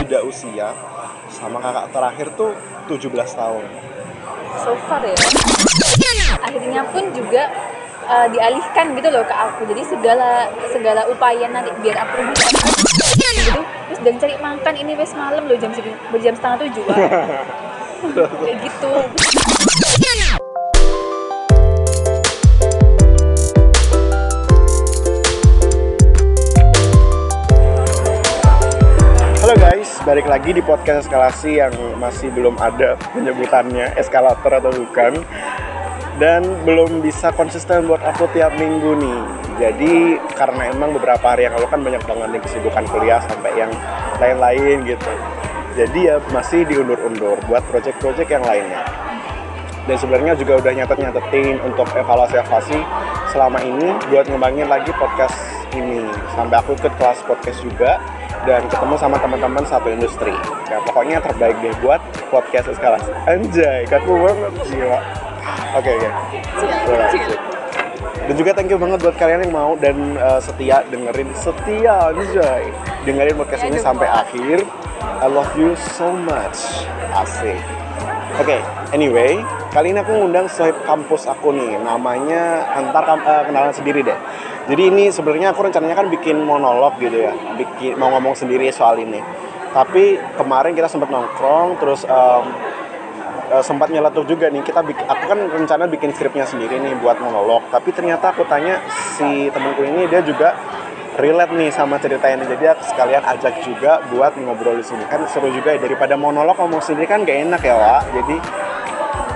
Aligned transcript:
jeda 0.00 0.18
usia 0.24 0.72
sama 1.28 1.60
kakak 1.60 1.86
terakhir 1.92 2.26
tuh 2.34 2.50
17 2.88 3.12
tahun. 3.12 3.64
So 4.64 4.74
far 4.88 5.04
ya. 5.04 5.16
Akhirnya 6.40 6.82
pun 6.90 7.04
juga 7.14 7.52
uh, 8.08 8.26
dialihkan 8.32 8.96
gitu 8.96 9.08
loh 9.12 9.22
ke 9.22 9.34
aku. 9.36 9.68
Jadi 9.68 9.82
segala 9.86 10.48
segala 10.72 11.06
upaya 11.06 11.46
nanti 11.52 11.70
biar 11.84 12.00
aku 12.02 12.18
bisa 12.32 12.48
gitu 13.50 13.62
terus 13.90 14.00
dan 14.06 14.14
cari 14.22 14.34
makan 14.38 14.74
ini 14.78 14.92
wes 14.94 15.12
malam 15.18 15.42
loh 15.50 15.58
jam 15.58 15.74
segini 15.74 15.96
berjam 16.14 16.34
setengah 16.38 16.58
tujuh 16.66 16.84
kayak 18.46 18.56
gitu 18.64 18.92
balik 30.00 30.24
lagi 30.24 30.56
di 30.56 30.64
podcast 30.64 31.04
eskalasi 31.04 31.60
yang 31.60 31.76
masih 32.00 32.32
belum 32.32 32.56
ada 32.56 32.96
penyebutannya 33.12 33.92
eskalator 34.00 34.48
atau 34.56 34.72
bukan. 34.72 35.20
Dan 36.20 36.44
belum 36.68 37.00
bisa 37.00 37.32
konsisten 37.32 37.88
buat 37.88 38.04
upload 38.04 38.32
tiap 38.36 38.52
minggu 38.60 38.92
nih. 39.00 39.20
Jadi 39.60 40.20
karena 40.36 40.68
emang 40.68 40.92
beberapa 40.96 41.32
hari 41.32 41.48
yang 41.48 41.56
lalu 41.56 41.68
kan 41.68 41.80
banyak 41.80 42.02
banget 42.04 42.28
nih 42.32 42.42
kesibukan 42.44 42.84
kuliah 42.92 43.20
sampai 43.24 43.52
yang 43.56 43.72
lain-lain 44.20 44.84
gitu. 44.84 45.12
Jadi 45.80 46.12
ya 46.12 46.20
masih 46.28 46.68
diundur-undur 46.68 47.40
buat 47.48 47.64
project-project 47.72 48.28
yang 48.28 48.44
lainnya. 48.44 48.84
Dan 49.88 49.96
sebenarnya 49.96 50.36
juga 50.36 50.60
udah 50.60 50.72
nyatet-nyatetin 50.76 51.56
untuk 51.64 51.88
evaluasi-evaluasi 51.96 52.78
selama 53.32 53.64
ini 53.64 53.88
buat 54.12 54.28
ngembangin 54.28 54.68
lagi 54.68 54.92
podcast 54.96 55.36
ini. 55.72 56.04
Sampai 56.36 56.60
aku 56.60 56.76
ikut 56.76 56.92
kelas 57.00 57.24
podcast 57.24 57.64
juga 57.64 57.96
dan 58.48 58.64
ketemu 58.68 58.94
sama 58.96 59.16
teman-teman 59.20 59.64
satu 59.68 59.88
industri. 59.92 60.32
Ya 60.68 60.78
pokoknya 60.84 61.20
terbaik 61.20 61.56
deh 61.60 61.74
buat 61.84 62.00
podcast 62.32 62.72
eskalasi 62.72 63.10
anjay 63.28 63.84
kaku 63.88 64.16
banget. 64.16 64.52
Jiwa 64.68 64.98
oke 65.76 65.90
oke. 65.90 66.10
Dan 68.30 68.34
juga 68.38 68.50
thank 68.54 68.70
you 68.70 68.78
banget 68.78 68.98
buat 69.02 69.16
kalian 69.18 69.48
yang 69.48 69.54
mau 69.54 69.72
dan 69.74 70.14
uh, 70.20 70.38
setia 70.38 70.86
dengerin 70.88 71.30
setia 71.34 72.14
anjay 72.14 72.70
dengerin 73.04 73.34
podcast 73.36 73.64
ini 73.66 73.78
sampai 73.80 74.08
akhir. 74.08 74.64
I 75.20 75.28
love 75.28 75.52
you 75.56 75.76
so 75.96 76.12
much. 76.12 76.86
Asik. 77.12 77.60
Oke 78.40 78.56
okay, 78.56 78.60
anyway 78.94 79.36
kali 79.70 79.92
ini 79.92 80.00
aku 80.02 80.16
ngundang 80.16 80.48
sohib 80.48 80.78
kampus 80.88 81.28
aku 81.28 81.52
nih. 81.52 81.76
Namanya 81.82 82.72
antar 82.72 83.04
uh, 83.04 83.42
kenalan 83.44 83.74
sendiri 83.74 84.00
deh 84.00 84.16
jadi 84.68 84.92
ini 84.92 85.08
sebenarnya 85.08 85.56
aku 85.56 85.64
rencananya 85.64 85.96
kan 85.96 86.08
bikin 86.12 86.44
monolog 86.44 87.00
gitu 87.00 87.16
ya. 87.16 87.32
Bikin 87.56 87.96
mau 87.96 88.12
ngomong 88.12 88.36
sendiri 88.36 88.68
soal 88.68 89.00
ini. 89.00 89.22
Tapi 89.70 90.18
kemarin 90.36 90.74
kita 90.74 90.90
sempat 90.90 91.08
nongkrong 91.08 91.78
terus 91.80 92.04
um, 92.04 92.44
sempat 93.64 93.88
nyeletuk 93.88 94.28
juga 94.28 94.52
nih. 94.52 94.60
Kita 94.60 94.84
aku 94.84 95.24
kan 95.24 95.38
rencana 95.48 95.88
bikin 95.88 96.12
skripnya 96.12 96.44
sendiri 96.44 96.76
nih 96.76 96.92
buat 97.00 97.16
monolog. 97.22 97.64
Tapi 97.72 97.94
ternyata 97.94 98.36
aku 98.36 98.44
tanya 98.44 98.84
si 99.16 99.48
temanku 99.48 99.80
ini 99.86 100.04
dia 100.10 100.20
juga 100.20 100.52
relate 101.16 101.56
nih 101.56 101.70
sama 101.72 101.96
cerita 101.96 102.28
ini. 102.28 102.44
Jadi 102.44 102.64
aku 102.68 102.82
sekalian 102.84 103.22
ajak 103.26 103.64
juga 103.64 104.04
buat 104.12 104.36
ngobrol 104.36 104.76
di 104.76 104.84
sini. 104.84 105.02
Kan 105.08 105.24
seru 105.32 105.48
juga 105.48 105.72
ya 105.72 105.80
daripada 105.80 106.20
monolog 106.20 106.58
ngomong 106.60 106.84
sendiri 106.84 107.08
kan 107.08 107.24
gak 107.24 107.48
enak 107.48 107.62
ya 107.64 107.74
Wak. 107.74 108.02
Jadi 108.12 108.36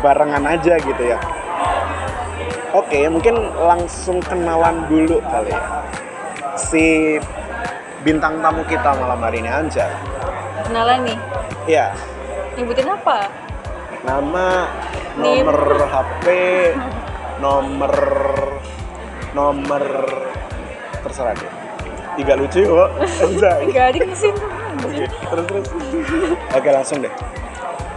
barengan 0.05 0.45
aja 0.45 0.77
gitu 0.77 1.01
ya 1.01 1.17
Oke, 2.75 3.07
mungkin 3.07 3.39
langsung 3.55 4.19
kenalan 4.19 4.91
dulu 4.91 5.23
kali 5.23 5.55
ya. 5.55 5.63
Si 6.59 7.15
bintang 8.03 8.43
tamu 8.43 8.67
kita 8.67 8.99
malam 8.99 9.23
hari 9.23 9.39
ini 9.39 9.47
Anja. 9.47 9.87
Kenalan 10.67 11.07
nih? 11.07 11.19
Iya. 11.71 11.95
Nyebutin 12.59 12.91
apa? 12.91 13.31
Nama, 14.03 14.49
nomor 15.15 15.59
Nim. 15.71 15.87
HP, 15.87 16.27
nomor 17.47 17.95
nomor 19.39 19.85
terserah 21.07 21.39
deh. 21.39 21.53
Tiga 22.19 22.35
lucu 22.35 22.67
kok. 22.67 22.91
Tiga 23.71 23.85
di 23.95 24.01
mesin. 24.03 24.35
Oke, 24.83 25.07
terus 25.07 25.47
terus. 25.47 25.67
Oke, 26.51 26.69
langsung 26.75 27.07
deh. 27.07 27.15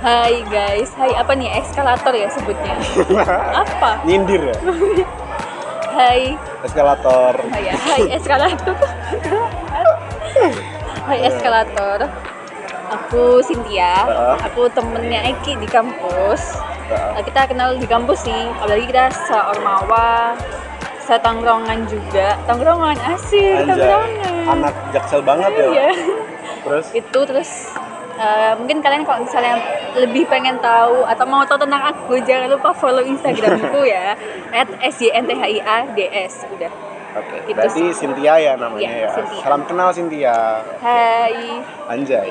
Hai 0.08 0.40
guys, 0.48 0.96
hai 0.96 1.12
apa 1.20 1.36
nih 1.36 1.52
eskalator 1.60 2.16
ya 2.16 2.32
sebutnya? 2.32 2.80
apa? 3.68 4.00
Nyindir 4.08 4.40
ya? 4.40 4.56
hai. 6.00 6.32
Eskalator. 6.64 7.36
Hai, 7.52 7.68
ya. 7.68 7.74
hai 7.76 8.16
eskalator. 8.16 8.72
hai 11.12 11.20
eskalator. 11.28 12.08
Aku 12.88 13.44
Cynthia. 13.44 14.08
Uh. 14.08 14.40
Aku 14.48 14.72
temennya 14.72 15.28
Eki 15.28 15.60
di 15.60 15.68
kampus. 15.68 16.56
Uh. 16.88 17.20
Kita 17.28 17.52
kenal 17.52 17.76
di 17.76 17.84
kampus 17.84 18.32
sih, 18.32 18.42
apalagi 18.64 18.88
kita 18.88 19.12
seormawa, 19.12 20.40
setangrongan 21.04 21.84
juga. 21.84 22.40
Tangrongan 22.48 22.96
asik, 23.12 23.68
tangrongan. 23.68 24.56
Anak 24.56 24.76
jaksel 24.96 25.20
banget 25.20 25.52
ya. 25.52 25.68
Iya. 25.68 25.90
Terus? 26.64 26.86
Itu 26.96 27.20
terus 27.28 27.76
Uh, 28.18 28.58
mungkin 28.58 28.82
kalian 28.82 29.06
kalau 29.06 29.22
misalnya 29.22 29.62
lebih 29.94 30.26
pengen 30.26 30.58
tahu 30.58 31.06
atau 31.06 31.26
mau 31.30 31.46
tahu 31.46 31.62
tentang 31.62 31.94
aku 31.94 32.18
jangan 32.26 32.50
lupa 32.50 32.74
follow 32.74 33.06
instagramku 33.06 33.86
ya 33.86 34.18
at 34.58 34.66
sjnthia.ds 34.90 36.50
udah 36.50 36.72
Oke, 37.18 37.34
okay, 37.34 37.54
berarti 37.58 37.82
sih. 37.90 38.06
Cynthia 38.06 38.38
ya 38.38 38.54
namanya 38.54 38.94
ya. 38.94 39.10
ya. 39.10 39.10
Cynthia. 39.10 39.42
Salam 39.42 39.62
kenal 39.66 39.90
Cynthia. 39.90 40.62
Hai. 40.78 41.66
Anjay. 41.90 42.30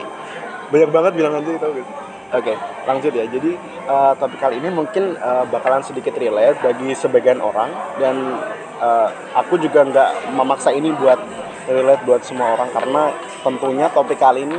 Banyak 0.71 0.91
banget 0.95 1.13
bilang 1.19 1.43
anjay 1.43 1.59
tau 1.59 1.75
gitu. 1.75 1.91
Oke, 2.27 2.55
okay, 2.55 2.57
lanjut 2.87 3.13
ya. 3.15 3.25
Jadi 3.27 3.51
uh, 3.91 4.15
topik 4.15 4.39
kali 4.39 4.63
ini 4.63 4.71
mungkin 4.71 5.19
uh, 5.19 5.43
bakalan 5.51 5.83
sedikit 5.83 6.15
relate 6.19 6.59
bagi 6.63 6.95
sebagian 6.95 7.43
orang 7.43 7.71
dan 7.99 8.39
uh, 8.79 9.11
aku 9.35 9.59
juga 9.59 9.83
nggak 9.87 10.35
memaksa 10.39 10.71
ini 10.71 10.95
buat 10.95 11.19
relate 11.67 12.03
buat 12.07 12.23
semua 12.23 12.55
orang 12.55 12.71
karena 12.71 13.03
tentunya 13.43 13.87
topik 13.91 14.19
kali 14.19 14.47
ini 14.47 14.59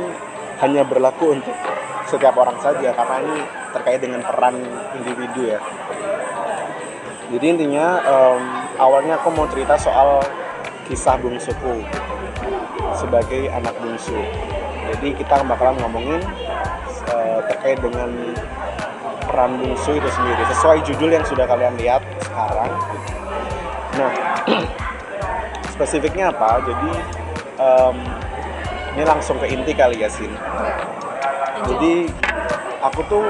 hanya 0.58 0.82
berlaku 0.82 1.38
untuk 1.38 1.54
setiap 2.08 2.34
orang 2.40 2.56
saja 2.58 2.90
karena 2.96 3.16
ini 3.20 3.38
terkait 3.76 4.00
dengan 4.00 4.20
peran 4.24 4.56
individu 4.96 5.54
ya. 5.54 5.60
Jadi 7.28 7.44
intinya 7.44 8.00
um, 8.08 8.42
awalnya 8.80 9.20
aku 9.20 9.28
mau 9.36 9.44
cerita 9.52 9.76
soal 9.76 10.24
kisah 10.88 11.20
bungsuku 11.20 11.84
sebagai 12.96 13.52
anak 13.52 13.76
bungsu. 13.76 14.16
Jadi 14.88 15.12
kita 15.20 15.44
bakalan 15.44 15.76
ngomongin 15.84 16.24
uh, 17.12 17.44
terkait 17.52 17.76
dengan 17.84 18.08
peran 19.28 19.60
bungsu 19.60 20.00
itu 20.00 20.08
sendiri 20.08 20.42
sesuai 20.56 20.78
judul 20.88 21.12
yang 21.12 21.24
sudah 21.28 21.44
kalian 21.44 21.76
lihat 21.76 22.00
sekarang. 22.24 22.72
Nah, 24.00 24.12
spesifiknya 25.76 26.32
apa? 26.32 26.64
Jadi 26.64 26.92
um, 27.60 27.96
ini 28.94 29.02
langsung 29.04 29.36
ke 29.42 29.46
inti 29.50 29.72
kali 29.76 30.00
ya 30.00 30.08
Sin. 30.08 30.32
Jadi 31.68 32.08
aku 32.80 33.00
tuh 33.10 33.24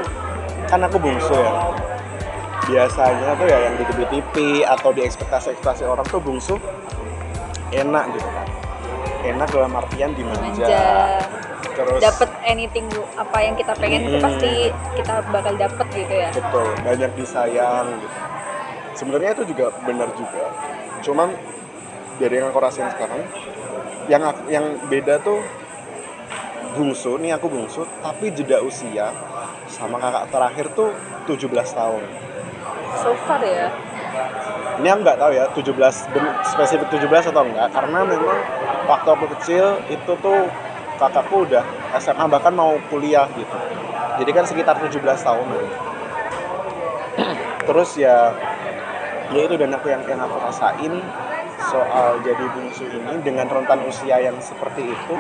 kan 0.69 0.85
aku 0.85 1.01
bungsu 1.01 1.35
ya. 1.35 1.53
Biasanya 2.69 3.33
tuh 3.41 3.47
ya 3.49 3.59
yang 3.65 3.75
di 3.81 3.85
TV 3.89 4.35
atau 4.69 4.93
di 4.93 5.01
ekspektasi-ekspektasi 5.03 5.89
orang 5.89 6.05
tuh 6.07 6.21
bungsu 6.21 6.61
enak 7.73 8.05
gitu 8.13 8.29
kan. 8.29 8.47
Enak 9.25 9.49
dalam 9.51 9.73
artian 9.75 10.13
dimanja 10.15 10.69
terus 11.79 12.03
dapat 12.03 12.31
anything 12.43 12.87
apa 13.15 13.39
yang 13.39 13.55
kita 13.55 13.73
pengen 13.79 14.03
hmm, 14.03 14.09
itu 14.11 14.17
pasti 14.19 14.53
kita 14.99 15.15
bakal 15.31 15.55
dapet 15.55 15.87
gitu 15.95 16.15
ya. 16.15 16.29
Betul 16.35 16.67
banyak 16.83 17.11
disayang 17.15 17.87
gitu. 18.03 18.17
Sebenarnya 18.99 19.31
itu 19.39 19.45
juga 19.55 19.71
benar 19.87 20.11
juga. 20.19 20.45
Cuman 21.07 21.29
dari 22.19 22.35
yang 22.43 22.51
aku 22.51 22.59
rasain 22.59 22.91
sekarang 22.91 23.23
yang 24.09 24.25
yang 24.49 24.65
beda 24.89 25.21
tuh 25.21 25.45
bungsu 26.73 27.21
nih 27.21 27.37
aku 27.37 27.47
bungsu 27.49 27.85
tapi 28.01 28.33
jeda 28.33 28.65
usia 28.65 29.13
sama 29.69 30.01
kakak 30.01 30.25
terakhir 30.33 30.67
tuh 30.73 30.91
17 31.29 31.53
tahun. 31.77 32.03
So 33.05 33.13
far 33.29 33.45
ya? 33.45 33.69
Ini 34.81 34.89
aku 34.95 35.01
nggak 35.05 35.19
tahu 35.21 35.31
ya 35.37 35.45
17 35.53 35.77
spesifik 36.47 36.89
17 36.89 37.31
atau 37.35 37.45
enggak 37.45 37.69
karena 37.75 38.01
memang 38.09 38.39
waktu 38.89 39.09
aku 39.13 39.27
kecil 39.39 39.77
itu 39.93 40.13
tuh 40.25 40.49
kakakku 40.97 41.45
udah 41.45 41.63
SMA 42.01 42.25
bahkan 42.33 42.57
mau 42.57 42.81
kuliah 42.89 43.29
gitu. 43.37 43.59
Jadi 44.19 44.31
kan 44.33 44.45
sekitar 44.49 44.81
17 44.81 44.99
tahun 45.05 45.47
terus 47.69 47.91
ya 48.01 48.33
ya 49.29 49.41
itu 49.45 49.55
dan 49.61 49.77
aku 49.77 49.93
yang 49.93 50.01
yang 50.09 50.21
aku 50.25 50.41
rasain 50.41 51.05
soal 51.69 52.19
jadi 52.25 52.45
bungsu 52.49 52.89
ini 52.89 53.21
dengan 53.21 53.47
rentan 53.47 53.85
usia 53.85 54.17
yang 54.19 54.37
seperti 54.41 54.89
itu 54.89 55.15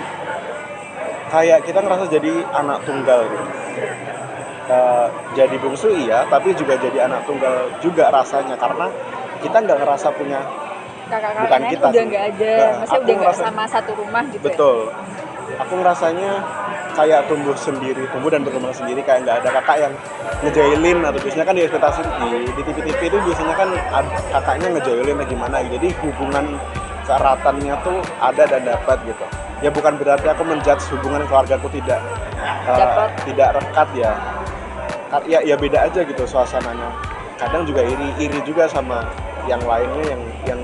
kayak 1.29 1.61
kita 1.69 1.85
ngerasa 1.85 2.09
jadi 2.09 2.33
anak 2.57 2.89
tunggal 2.89 3.21
gitu. 3.29 3.47
Uh, 4.69 5.09
jadi 5.33 5.57
bungsu 5.61 5.89
iya 5.97 6.29
tapi 6.29 6.53
juga 6.53 6.77
jadi 6.77 7.09
anak 7.09 7.25
tunggal 7.25 7.73
juga 7.81 8.13
rasanya 8.13 8.57
karena 8.61 8.93
kita 9.41 9.65
nggak 9.65 9.79
ngerasa 9.81 10.13
punya 10.13 10.45
kakak 11.09 11.41
bukan 11.41 11.63
kita 11.73 11.87
udah 11.89 12.05
nggak 12.05 12.25
ada. 12.37 12.53
Nah, 12.53 12.73
maksudnya 12.85 13.01
udah 13.01 13.15
nggak 13.17 13.37
sama 13.37 13.65
satu 13.65 13.91
rumah 13.97 14.23
gitu 14.29 14.45
betul. 14.45 14.93
Ya? 14.93 15.17
aku 15.57 15.73
ngerasanya 15.81 16.33
kayak 16.99 17.31
tumbuh 17.31 17.55
sendiri 17.55 18.03
tumbuh 18.11 18.27
dan 18.27 18.43
berkembang 18.43 18.75
sendiri 18.75 18.99
kayak 19.07 19.23
nggak 19.23 19.47
ada 19.47 19.51
kakak 19.63 19.77
yang 19.87 19.95
ngejailin 20.43 20.99
atau 21.07 21.19
biasanya 21.23 21.47
kan 21.47 21.55
di 21.55 21.63
ekspektasi 21.63 22.01
di, 22.03 22.29
di 22.51 22.63
TV-TV 22.67 23.01
itu 23.07 23.19
biasanya 23.23 23.55
kan 23.55 23.69
kakaknya 24.35 24.69
ngejailin 24.75 25.17
atau 25.23 25.29
gimana 25.31 25.57
jadi 25.63 25.89
hubungan 26.03 26.45
keeratannya 27.09 27.75
tuh 27.81 27.99
ada 28.21 28.45
dan 28.45 28.63
dapat 28.69 29.01
gitu. 29.09 29.25
Ya 29.65 29.73
bukan 29.73 29.97
berarti 29.97 30.29
aku 30.29 30.45
menjudge 30.45 30.85
hubungan 30.93 31.25
keluargaku 31.25 31.73
tidak 31.73 32.05
uh, 32.69 33.09
tidak 33.25 33.49
rekat 33.57 33.89
ya. 33.97 34.13
Ya 35.25 35.41
ya 35.41 35.57
beda 35.57 35.89
aja 35.89 36.05
gitu 36.05 36.23
suasananya. 36.29 36.93
Kadang 37.41 37.65
juga 37.65 37.81
iri 37.81 38.13
iri 38.21 38.39
juga 38.45 38.69
sama 38.69 39.09
yang 39.49 39.65
lainnya 39.65 40.05
yang 40.13 40.23
yang 40.45 40.61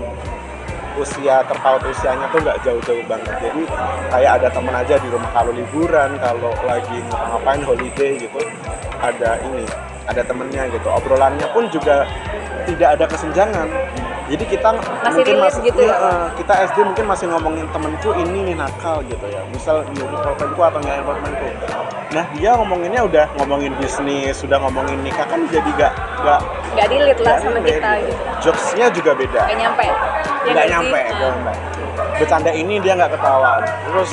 usia 0.95 1.43
terpaut 1.47 1.83
usianya 1.83 2.27
tuh 2.31 2.39
nggak 2.43 2.59
jauh-jauh 2.63 3.05
banget. 3.11 3.35
Jadi 3.43 3.63
kayak 4.11 4.33
ada 4.41 4.49
teman 4.51 4.75
aja 4.75 4.95
di 4.99 5.09
rumah 5.11 5.31
kalau 5.35 5.53
liburan 5.55 6.11
kalau 6.23 6.53
lagi 6.67 6.99
ngapain 7.11 7.63
holiday 7.67 8.13
gitu 8.19 8.41
ada 9.03 9.39
ini 9.43 9.65
ada 10.07 10.23
temennya 10.23 10.71
gitu. 10.71 10.89
Obrolannya 10.89 11.47
pun 11.51 11.67
juga 11.73 12.07
tidak 12.65 12.97
ada 13.01 13.05
kesenjangan 13.09 13.69
jadi 14.25 14.45
kita 14.49 14.69
Masih 15.05 15.23
relate 15.29 15.59
gitu 15.61 15.81
ya? 15.85 15.95
eh, 16.01 16.27
kita 16.41 16.55
SD 16.73 16.79
mungkin 16.81 17.05
masih 17.05 17.27
ngomongin 17.29 17.67
temenku 17.69 18.11
ini 18.17 18.39
nih 18.53 18.57
nakal 18.57 19.05
gitu 19.05 19.27
ya 19.29 19.45
misal 19.53 19.85
nyuri 19.93 20.17
pulpenku 20.17 20.61
atau 20.65 20.81
nyari 20.81 21.03
pulpenku 21.05 21.47
nah 22.15 22.25
dia 22.33 22.51
ngomonginnya 22.55 23.03
udah 23.05 23.27
ngomongin 23.37 23.75
bisnis 23.77 24.39
sudah 24.39 24.57
ngomongin 24.63 24.97
nikah 25.03 25.27
kan 25.29 25.45
jadi 25.51 25.67
gak 25.77 25.93
gak 26.25 26.41
nggak 26.73 26.87
relate 26.89 27.21
lah 27.21 27.35
gak 27.37 27.39
sama 27.43 27.59
relate 27.59 27.69
kita 27.75 27.91
gitu. 28.01 28.09
gitu 28.09 28.23
jokesnya 28.49 28.87
juga 28.95 29.11
beda 29.13 29.41
nggak 29.45 29.59
nyampe 29.59 29.83
ya 29.85 29.95
nggak 29.95 30.53
nggak 30.55 30.65
sih? 30.65 30.73
nyampe 30.73 30.99
Nah. 30.99 31.05
nggak 31.05 31.19
nyampe. 31.21 31.53
bercanda 32.15 32.51
ini 32.55 32.75
dia 32.81 32.93
nggak 32.95 33.13
ketawa 33.13 33.51
terus 33.61 34.11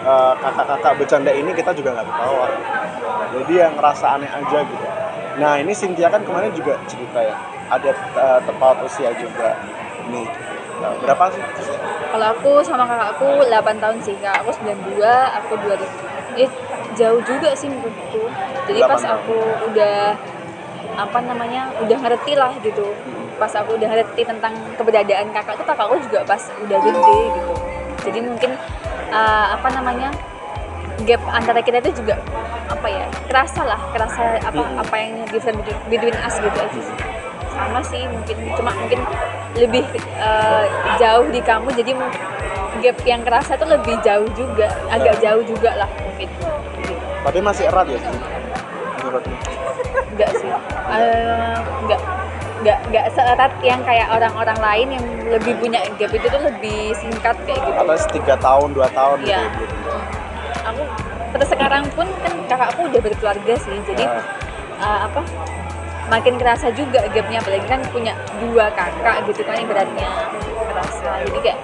eh, 0.00 0.32
kakak-kakak 0.36 0.92
bercanda 0.98 1.30
ini 1.32 1.50
kita 1.54 1.70
juga 1.72 1.88
nggak 1.96 2.06
ketawa 2.12 2.46
jadi 3.30 3.52
yang 3.56 3.72
ngerasa 3.78 4.06
aneh 4.18 4.30
aja 4.30 4.58
gitu 4.66 4.86
nah 5.38 5.52
ini 5.56 5.72
Cynthia 5.72 6.10
kan 6.10 6.20
kemarin 6.26 6.50
juga 6.52 6.76
cerita 6.84 7.22
ya 7.22 7.36
ada 7.70 7.90
eh, 7.94 8.40
tepat 8.44 8.76
usia 8.84 9.10
juga 9.16 9.56
nih 10.10 10.28
Nah, 10.80 10.96
berapa 10.96 11.28
sih 11.28 11.44
Kalau 12.08 12.26
aku 12.32 12.64
sama 12.64 12.88
kakakku 12.88 13.44
8 13.44 13.84
tahun 13.84 13.96
sih, 14.00 14.16
kak 14.16 14.40
aku 14.40 14.50
92, 14.64 15.04
aku 15.36 15.52
2000. 15.60 16.40
Ya 16.40 16.48
jauh 16.96 17.20
juga 17.20 17.52
sih 17.52 17.68
menurutku. 17.68 18.24
Jadi 18.64 18.80
8 18.80 18.88
pas 18.88 19.02
tahun. 19.04 19.12
aku 19.20 19.36
udah 19.68 20.16
apa 20.96 21.18
namanya 21.22 21.70
udah 21.84 21.98
ngerti 22.02 22.32
lah 22.34 22.52
gitu 22.60 22.92
pas 23.40 23.52
aku 23.56 23.78
udah 23.80 23.88
ngerti 23.88 24.20
tentang 24.26 24.52
keberadaan 24.76 25.32
kakak 25.32 25.56
tuh 25.56 25.64
kakakku 25.64 25.96
juga 26.04 26.20
pas 26.28 26.42
udah 26.60 26.78
gede 26.82 27.20
gitu 27.32 27.54
jadi 28.04 28.18
mungkin 28.20 28.50
uh, 29.08 29.46
apa 29.56 29.68
namanya 29.72 30.12
gap 31.08 31.22
antara 31.32 31.64
kita 31.64 31.80
itu 31.80 32.04
juga 32.04 32.20
apa 32.68 32.84
ya 32.84 33.06
kerasa 33.32 33.64
lah 33.64 33.80
kerasa 33.96 34.44
apa 34.44 34.62
apa 34.76 34.94
yang 35.00 35.24
different 35.32 35.56
between 35.88 36.12
us 36.20 36.36
gitu 36.36 36.58
aja 36.60 36.80
sih 36.84 36.96
sama 37.60 37.80
sih 37.82 38.02
mungkin 38.06 38.36
cuma 38.54 38.70
mungkin 38.74 39.00
lebih 39.54 39.84
uh, 40.16 40.64
jauh 40.96 41.26
di 41.28 41.40
kamu 41.40 41.68
jadi 41.74 41.92
gap 42.80 42.96
yang 43.04 43.20
kerasa 43.20 43.52
tuh 43.54 43.68
lebih 43.68 43.98
jauh 44.00 44.24
juga 44.32 44.66
agak 44.88 45.18
Ya. 45.18 45.30
jauh 45.30 45.42
juga 45.44 45.70
lah 45.76 45.90
mungkin 46.00 46.28
tapi 47.20 47.38
masih 47.38 47.64
erat 47.66 47.86
ya 47.86 47.98
sih 47.98 48.18
menurutmu 48.98 49.36
enggak 50.10 50.30
sih 50.34 50.50
Eh, 50.90 51.54
enggak 51.84 52.00
enggak 52.60 52.78
enggak 52.88 53.06
seerat 53.12 53.52
yang 53.60 53.80
kayak 53.84 54.08
orang-orang 54.10 54.58
lain 54.58 54.88
yang 54.92 55.04
lebih 55.28 55.54
punya 55.56 55.80
gap 55.94 56.10
itu 56.10 56.26
tuh 56.26 56.42
lebih 56.42 56.92
singkat 56.94 57.36
kayak 57.44 57.60
gitu 57.60 57.76
atau 57.76 57.96
tiga 58.10 58.34
tahun 58.36 58.68
dua 58.72 58.88
tahun 58.90 59.16
gitu 59.20 59.28
Iya. 59.28 59.38
ya 59.38 59.48
belum 59.54 60.02
aku 60.60 60.82
pada 61.30 61.44
sekarang 61.46 61.84
pun 61.94 62.06
kan 62.20 62.32
kakakku 62.46 62.80
udah 62.86 63.00
berkeluarga 63.00 63.54
sih 63.56 63.76
jadi 63.84 64.04
Ah. 64.06 64.24
uh, 64.80 64.98
apa 65.06 65.20
makin 66.10 66.34
kerasa 66.36 66.74
juga 66.74 67.06
gapnya 67.14 67.38
apalagi 67.38 67.66
kan 67.70 67.80
punya 67.94 68.12
dua 68.42 68.66
kakak 68.74 69.24
gitu 69.30 69.46
kan 69.46 69.56
ibaratnya 69.62 70.10
kerasa. 70.70 71.10
Jadi 71.26 71.38
kayak 71.42 71.58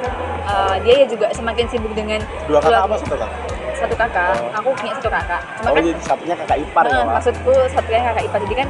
uh, 0.47 0.77
dia 0.87 0.95
ya 1.05 1.07
juga 1.07 1.27
semakin 1.35 1.67
sibuk 1.71 1.93
dengan 1.93 2.21
dua 2.47 2.59
kakak 2.63 2.81
apa 2.87 2.95
satu 2.99 3.11
kakak? 3.17 3.31
Satu 3.77 3.95
kakak. 3.95 4.35
Oh. 4.41 4.51
aku 4.63 4.69
punya 4.79 4.93
satu 4.97 5.11
kakak. 5.11 5.43
Cuma 5.61 5.69
oh 5.69 5.75
kan 5.75 5.83
jadi 5.85 6.01
satunya 6.01 6.35
kakak 6.39 6.59
ipar 6.63 6.85
ya 6.89 7.03
Pak? 7.03 7.15
maksudku 7.21 7.53
satunya 7.71 8.01
kakak 8.13 8.25
ipar. 8.31 8.41
Jadi 8.47 8.55
kan 8.57 8.69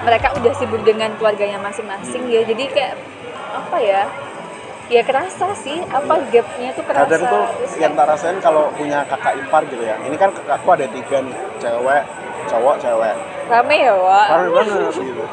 mereka 0.00 0.28
udah 0.38 0.52
sibuk 0.56 0.82
dengan 0.82 1.10
keluarganya 1.16 1.58
masing-masing 1.62 2.22
ya. 2.28 2.40
Jadi 2.44 2.64
kayak 2.70 2.94
apa 3.54 3.78
ya? 3.80 4.02
Ya 4.90 5.06
kerasa 5.06 5.54
sih 5.54 5.78
apa 5.86 6.18
gapnya 6.34 6.74
tuh 6.74 6.82
kerasa. 6.82 7.06
Kadang 7.06 7.22
tuh 7.30 7.44
Terus 7.62 7.74
yang 7.78 7.94
tak 7.94 8.06
rasain 8.10 8.36
kalau 8.42 8.74
punya 8.74 9.06
kakak 9.06 9.38
ipar 9.38 9.62
gitu 9.70 9.86
ya. 9.86 9.94
Ini 10.02 10.16
kan 10.18 10.34
kakakku 10.34 10.68
ada 10.74 10.86
tiga 10.90 11.22
nih 11.22 11.36
cewek 11.62 12.02
cowok 12.50 12.76
cewek. 12.82 13.14
Rame 13.46 13.76
ya 13.78 13.94
Wak? 13.94 14.26
Parah 14.30 14.48
banget 14.50 14.94
gitu. 14.98 15.24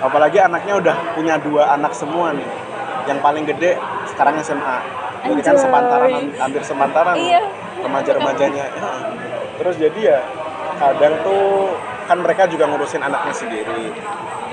Apalagi 0.00 0.38
anaknya 0.38 0.74
udah 0.78 0.96
punya 1.18 1.34
dua 1.42 1.74
anak 1.74 1.92
semua 1.92 2.30
nih. 2.34 2.46
Yang 3.10 3.18
paling 3.18 3.44
gede 3.44 3.74
sekarang 4.06 4.38
SMA 4.40 4.78
jadi 5.20 5.40
kan 5.44 5.56
sepantaran 5.56 6.12
hampir 6.40 6.62
sepantaran 6.64 7.14
Iya. 7.16 7.42
remaja-remajanya. 7.84 8.66
Terus 9.60 9.76
jadi 9.76 10.00
ya 10.00 10.18
kadang 10.80 11.20
tuh 11.20 11.76
kan 12.08 12.18
mereka 12.24 12.48
juga 12.48 12.64
ngurusin 12.66 13.04
anaknya 13.04 13.34
sendiri. 13.36 13.92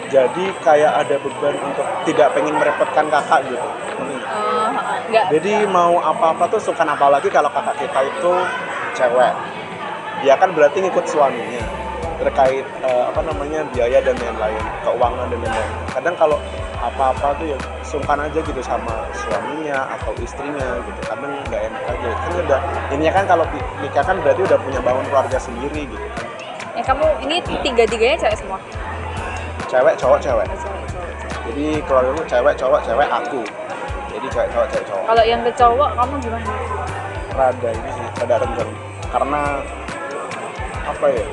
Jadi 0.07 0.45
kayak 0.63 1.03
ada 1.03 1.15
beban 1.19 1.55
untuk 1.67 1.87
tidak 2.07 2.31
pengen 2.31 2.55
merepotkan 2.55 3.11
kakak 3.11 3.43
gitu. 3.47 3.67
Eh, 3.67 4.67
nggak 5.11 5.25
jadi 5.35 5.67
mau 5.67 5.99
apa-apa 5.99 6.47
tuh 6.51 6.59
suka 6.63 6.83
apalagi 6.83 7.27
kalau 7.31 7.51
kakak 7.51 7.75
kita 7.87 7.99
itu 8.07 8.33
cewek. 8.95 9.33
Dia 10.23 10.33
kan 10.35 10.51
berarti 10.51 10.81
ngikut 10.83 11.05
suaminya 11.07 11.86
terkait 12.17 12.65
eh, 12.65 13.03
apa 13.09 13.21
namanya 13.21 13.61
biaya 13.73 14.01
dan 14.01 14.15
lain-lain, 14.17 14.63
keuangan 14.81 15.25
dan 15.29 15.39
lain-lain. 15.41 15.71
Kadang 15.93 16.15
kalau 16.17 16.37
apa-apa 16.77 17.33
tuh 17.41 17.47
ya 17.49 17.57
sungkan 17.81 18.21
aja 18.21 18.37
gitu 18.37 18.61
sama 18.61 19.05
suaminya 19.13 19.89
atau 19.97 20.13
istrinya 20.21 20.81
gitu. 20.85 20.99
Kadang 21.05 21.33
nggak 21.49 21.61
enak 21.73 21.83
aja. 21.89 22.09
Kan 22.13 22.31
udah 22.45 22.59
ini 22.93 23.03
kan 23.09 23.25
kalau 23.25 23.45
nikah 23.81 24.03
kan 24.05 24.15
berarti 24.21 24.41
udah 24.45 24.59
punya 24.61 24.79
bangun 24.81 25.05
keluarga 25.09 25.37
sendiri 25.41 25.89
gitu. 25.89 26.07
ya 26.77 26.85
kamu 26.85 27.09
ini 27.25 27.41
tiga-tiganya 27.41 28.17
cewek 28.21 28.37
semua 28.37 28.61
Cewek, 29.65 29.97
cowok, 29.97 30.21
cewek. 30.21 30.45
Cewek, 30.45 30.61
cewek, 30.61 30.85
cewek. 30.93 31.41
Jadi 31.49 31.65
keluarga 31.89 32.09
lu 32.13 32.23
cewek, 32.29 32.53
cowok, 32.55 32.81
cewek, 32.85 33.09
aku. 33.09 33.41
Jadi 34.13 34.27
cewek, 34.29 34.49
cowok, 34.53 34.67
cewek, 34.69 34.85
cowok. 34.85 35.03
kalau 35.09 35.23
yang 35.25 35.41
ke 35.41 35.51
cowok 35.57 35.89
kamu 35.97 36.13
gimana 36.21 36.53
rada 37.37 37.69
ini 37.69 37.89
sih 37.93 38.05
rada 38.17 38.35
renggang 38.41 38.71
karena 39.13 39.41
apa 40.89 41.05
ya 41.13 41.25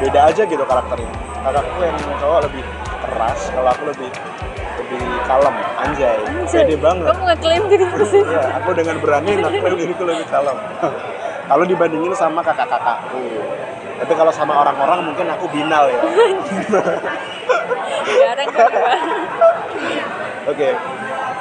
beda 0.00 0.20
aja 0.30 0.42
gitu 0.42 0.64
karakternya. 0.64 1.12
Kakakku 1.44 1.78
yang 1.84 1.96
cowok 2.18 2.38
lebih 2.48 2.64
keras 3.04 3.40
kalau 3.52 3.70
aku 3.70 3.82
lebih 3.92 4.10
lebih 4.80 5.02
kalem. 5.28 5.54
Anjay, 5.80 6.18
pede 6.48 6.76
banget. 6.80 7.04
kamu 7.08 7.22
ngeklaim 7.28 7.64
diri 7.68 7.86
sih 8.08 8.22
Iya, 8.24 8.42
aku 8.58 8.70
dengan 8.72 8.96
berani 9.00 9.30
ngakuin 9.38 9.74
diriku 9.76 10.02
lebih 10.08 10.26
kalem. 10.28 10.58
Kalau 11.44 11.64
dibandingin 11.68 12.16
sama 12.16 12.40
kakak-kakakku. 12.40 13.20
Tapi 14.00 14.12
kalau 14.16 14.32
sama 14.32 14.64
orang-orang 14.64 15.12
mungkin 15.12 15.28
aku 15.28 15.44
binal 15.52 15.92
ya. 15.92 16.00
Jarang? 18.16 18.48
Oke, 20.48 20.68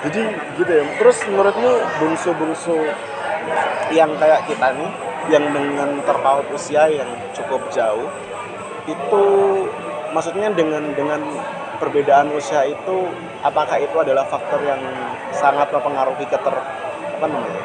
jadi 0.04 0.22
gitu 0.60 0.72
ya. 0.76 0.84
Terus 1.00 1.18
menurutmu 1.24 1.72
bungsu-bungsu 2.04 2.76
yang 3.96 4.12
kayak 4.20 4.44
kita 4.48 4.76
nih, 4.76 4.92
yang 5.32 5.46
dengan 5.56 6.04
terpaut 6.04 6.48
usia 6.52 6.88
yang 6.92 7.08
cukup 7.32 7.64
jauh, 7.72 8.12
itu 8.88 9.26
maksudnya 10.14 10.52
dengan 10.54 10.94
dengan 10.94 11.22
perbedaan 11.82 12.32
usia 12.38 12.64
itu, 12.70 12.98
apakah 13.44 13.76
itu 13.82 13.96
adalah 13.98 14.24
faktor 14.30 14.62
yang 14.64 14.80
sangat 15.36 15.68
mempengaruhi 15.74 16.24
keter 16.30 16.56
apa 17.20 17.26
namanya 17.28 17.62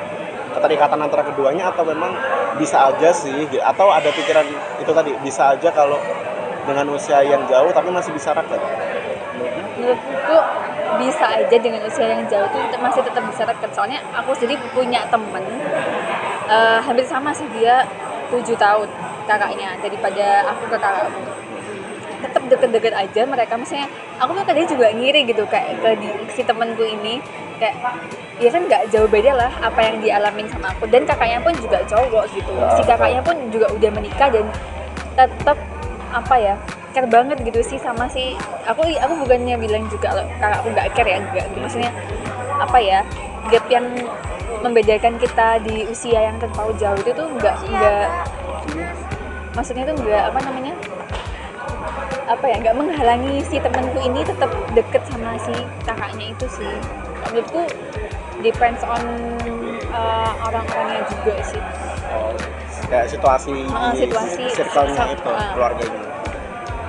keterikatan 0.59 0.99
antara 0.99 1.23
keduanya 1.23 1.71
atau 1.71 1.87
memang 1.87 2.11
bisa 2.59 2.91
aja 2.91 3.15
sih, 3.15 3.47
gitu. 3.47 3.63
atau 3.63 3.93
ada 3.95 4.11
pikiran 4.11 4.43
itu 4.83 4.91
tadi 4.91 5.15
bisa 5.23 5.55
aja 5.55 5.71
kalau 5.71 6.01
dengan 6.67 6.89
usia 6.91 7.23
yang 7.23 7.47
jauh 7.47 7.71
tapi 7.71 7.89
masih 7.95 8.11
bisa 8.11 8.35
rakyat. 8.35 8.59
menurutku 9.79 10.37
bisa 10.99 11.27
aja 11.31 11.57
dengan 11.63 11.87
usia 11.87 12.07
yang 12.11 12.27
jauh 12.27 12.49
itu 12.51 12.77
masih 12.83 13.01
tetap 13.07 13.23
bisa 13.31 13.47
deket 13.47 13.71
soalnya 13.71 14.03
aku 14.11 14.35
sendiri 14.35 14.59
punya 14.75 15.07
temen 15.07 15.45
eh, 16.51 16.79
hampir 16.83 17.07
sama 17.07 17.31
sih 17.31 17.47
dia 17.55 17.87
7 18.35 18.43
tahun 18.59 18.89
kakaknya 19.29 19.77
daripada 19.85 20.49
aku 20.49 20.63
ke 20.73 20.77
kakakku 20.81 21.23
tetap 22.19 22.43
deket-deket 22.51 22.95
aja 22.99 23.23
mereka. 23.29 23.55
Maksudnya 23.55 23.87
aku 24.19 24.31
tuh 24.35 24.45
tadi 24.49 24.67
juga 24.67 24.91
ngiri 24.91 25.21
gitu 25.29 25.47
kayak 25.47 25.79
ke 25.79 25.91
di, 26.03 26.09
si 26.35 26.43
temenku 26.43 26.83
ini. 26.83 27.23
Kayak 27.59 27.75
ya 28.39 28.51
kan 28.55 28.63
nggak 28.71 28.83
jauh 28.95 29.11
beda 29.11 29.35
lah 29.35 29.51
apa 29.63 29.81
yang 29.83 29.97
dialamin 30.03 30.47
sama 30.51 30.75
aku. 30.75 30.91
Dan 30.91 31.07
kakaknya 31.07 31.39
pun 31.43 31.55
juga 31.59 31.79
cowok 31.87 32.25
gitu. 32.35 32.53
Si 32.79 32.83
kakaknya 32.83 33.23
pun 33.23 33.37
juga 33.55 33.71
udah 33.71 33.91
menikah 33.95 34.29
dan 34.31 34.47
tetap 35.15 35.59
apa 36.09 36.35
ya 36.41 36.55
care 36.97 37.09
banget 37.09 37.39
gitu 37.45 37.61
sih 37.61 37.79
sama 37.79 38.09
si 38.09 38.33
aku 38.65 38.81
aku 38.89 39.15
bukannya 39.27 39.61
bilang 39.61 39.85
juga 39.93 40.17
kalau 40.17 40.25
kakakku 40.41 40.69
nggak 40.73 40.89
care 40.97 41.11
ya 41.11 41.19
enggak 41.21 41.45
gitu. 41.53 41.59
maksudnya 41.61 41.93
apa 42.59 42.79
ya 42.81 42.99
gap 43.53 43.65
yang 43.69 43.87
membedakan 44.65 45.15
kita 45.21 45.61
di 45.63 45.85
usia 45.85 46.33
yang 46.33 46.41
terpaut 46.41 46.75
jauh 46.81 46.97
itu 46.97 47.13
tuh 47.13 47.29
nggak 47.39 47.57
nggak 47.69 48.07
maksudnya 49.59 49.85
tuh 49.85 49.97
nggak 49.99 50.23
apa 50.31 50.39
namanya 50.41 50.75
apa 52.29 52.45
ya 52.45 52.57
nggak 52.61 52.77
menghalangi 52.77 53.43
si 53.43 53.59
temanku 53.59 53.99
ini 53.99 54.23
tetap 54.23 54.47
deket 54.71 55.03
sama 55.11 55.35
si 55.41 55.55
kakaknya 55.83 56.31
itu 56.31 56.47
sih 56.47 56.73
menurutku 57.27 57.67
depends 58.39 58.85
on 58.85 59.03
uh, 59.91 60.33
orang-orangnya 60.45 61.03
juga 61.11 61.35
sih 61.43 61.63
Oh, 62.09 62.33
kayak 62.89 63.11
situasi 63.13 63.53
di 63.69 63.99
situasi. 64.01 64.45
circle-nya 64.49 65.13
itu 65.13 65.29
ah. 65.29 65.53
keluarganya 65.53 66.01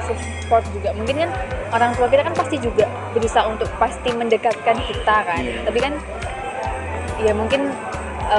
support 0.06 0.64
juga 0.72 0.90
mungkin 0.96 1.16
kan 1.20 1.30
orang 1.70 1.92
tua 1.94 2.08
kita 2.08 2.24
kan 2.24 2.34
pasti 2.34 2.56
juga 2.58 2.86
berusaha 3.12 3.44
untuk 3.46 3.68
pasti 3.76 4.10
mendekatkan 4.10 4.78
kita 4.80 5.16
kan 5.22 5.42
Hmm. 5.42 5.64
tapi 5.66 5.80
kan 5.80 5.94
ya 7.20 7.36
mungkin 7.36 7.68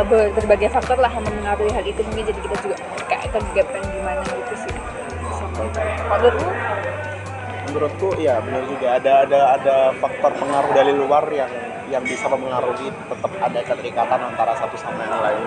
ber- 0.06 0.32
berbagai 0.34 0.68
faktor 0.70 0.98
lah 0.98 1.10
yang 1.10 1.24
mempengaruhi 1.26 1.72
hal 1.74 1.84
itu. 1.84 2.00
Mungkin 2.06 2.24
jadi 2.30 2.40
kita 2.40 2.56
juga 2.62 2.76
kayak 3.10 3.22
kegapan 3.34 3.82
gimana 3.90 4.22
gitu 4.24 4.54
sih. 4.66 4.72
Kalau 5.54 6.18
menurutmu? 6.18 6.50
Menurutku 7.70 8.08
ya 8.18 8.34
benar 8.42 8.62
juga. 8.66 8.86
Ada 8.98 9.12
ada 9.26 9.40
ada 9.58 9.76
faktor 9.98 10.32
pengaruh 10.38 10.72
dari 10.74 10.92
luar 10.94 11.24
yang 11.30 11.50
yang 11.90 12.02
bisa 12.06 12.30
mempengaruhi 12.30 12.86
tetap 12.90 13.32
ada 13.42 13.60
keterikatan 13.66 14.20
antara 14.30 14.52
satu 14.58 14.78
sama 14.78 15.02
yang 15.06 15.20
lain. 15.22 15.42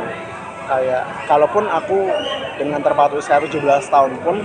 Kayak 0.63 1.03
kalaupun 1.27 1.67
aku 1.67 2.07
dengan 2.55 2.79
terpaut 2.79 3.11
usia 3.19 3.35
17 3.35 3.59
tahun 3.91 4.13
pun 4.23 4.39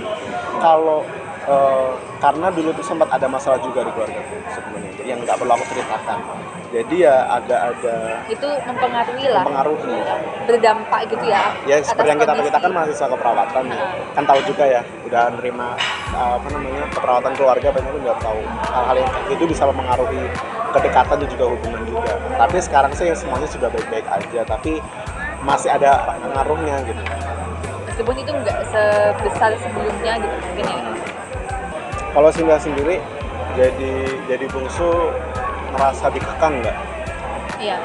kalau 0.59 1.07
eh, 1.47 1.91
karena 2.19 2.47
dulu 2.51 2.69
tuh 2.75 2.85
sempat 2.85 3.09
ada 3.09 3.25
masalah 3.31 3.57
juga 3.63 3.81
di 3.87 3.91
keluarga 3.95 4.21
sebenarnya 4.51 4.91
jadi 4.99 5.07
yang 5.15 5.19
nggak 5.23 5.37
perlu 5.39 5.53
aku 5.55 5.65
ceritakan 5.71 6.19
jadi 6.69 6.95
ya 7.09 7.15
ada 7.25 7.73
ada 7.73 7.95
itu 8.29 8.45
mempengaruhi 8.45 9.25
lah. 9.25 9.41
Mempengaruhi. 9.41 9.95
Berdampak 10.45 11.01
gitu 11.09 11.25
ya 11.25 11.41
ya 11.65 11.81
seperti 11.81 12.07
yang 12.13 12.19
kita 12.21 12.33
kondisi. 12.37 12.49
kita 12.53 12.59
kan 12.61 12.71
mahasiswa 12.71 13.07
keperawatan. 13.09 13.63
Ya. 13.65 13.73
Heeh. 13.73 14.01
kan 14.13 14.23
tahu 14.29 14.39
juga 14.45 14.63
ya 14.69 14.81
udah 15.09 15.23
nerima 15.33 15.67
uh, 16.13 16.37
apa 16.37 16.47
namanya 16.53 16.83
keperawatan 16.93 17.31
keluarga 17.33 17.67
banyak 17.73 17.93
nggak 18.05 18.19
tahu. 18.21 18.41
Hal-hal 18.69 18.95
yang 19.01 19.11
gitu 19.33 19.43
bisa 19.49 19.63
mempengaruhi 19.65 20.23
kedekatan 20.69 21.15
dan 21.25 21.29
juga 21.33 21.45
hubungan 21.49 21.81
juga. 21.89 22.13
Tapi 22.37 22.57
sekarang 22.61 22.91
sih 22.93 23.07
semuanya 23.17 23.49
sudah 23.49 23.69
baik-baik 23.73 24.05
aja 24.05 24.41
tapi 24.45 24.77
masih 25.41 25.73
ada 25.73 26.13
pengaruhnya 26.21 26.85
gitu. 26.85 27.01
Meskipun 27.89 28.15
itu 28.21 28.31
nggak 28.31 28.59
sebesar 28.69 29.51
sebelumnya 29.57 30.13
gitu 30.21 30.35
mungkin 30.37 30.65
ya. 30.69 30.81
Kalau 32.09 32.29
Sinda 32.29 32.57
sendiri 32.61 33.01
jadi 33.57 33.93
jadi 34.29 34.45
bungsu 34.53 35.09
merasa 35.73 36.05
dikekang 36.09 36.61
nggak 36.61 36.77
Iya, 37.59 37.75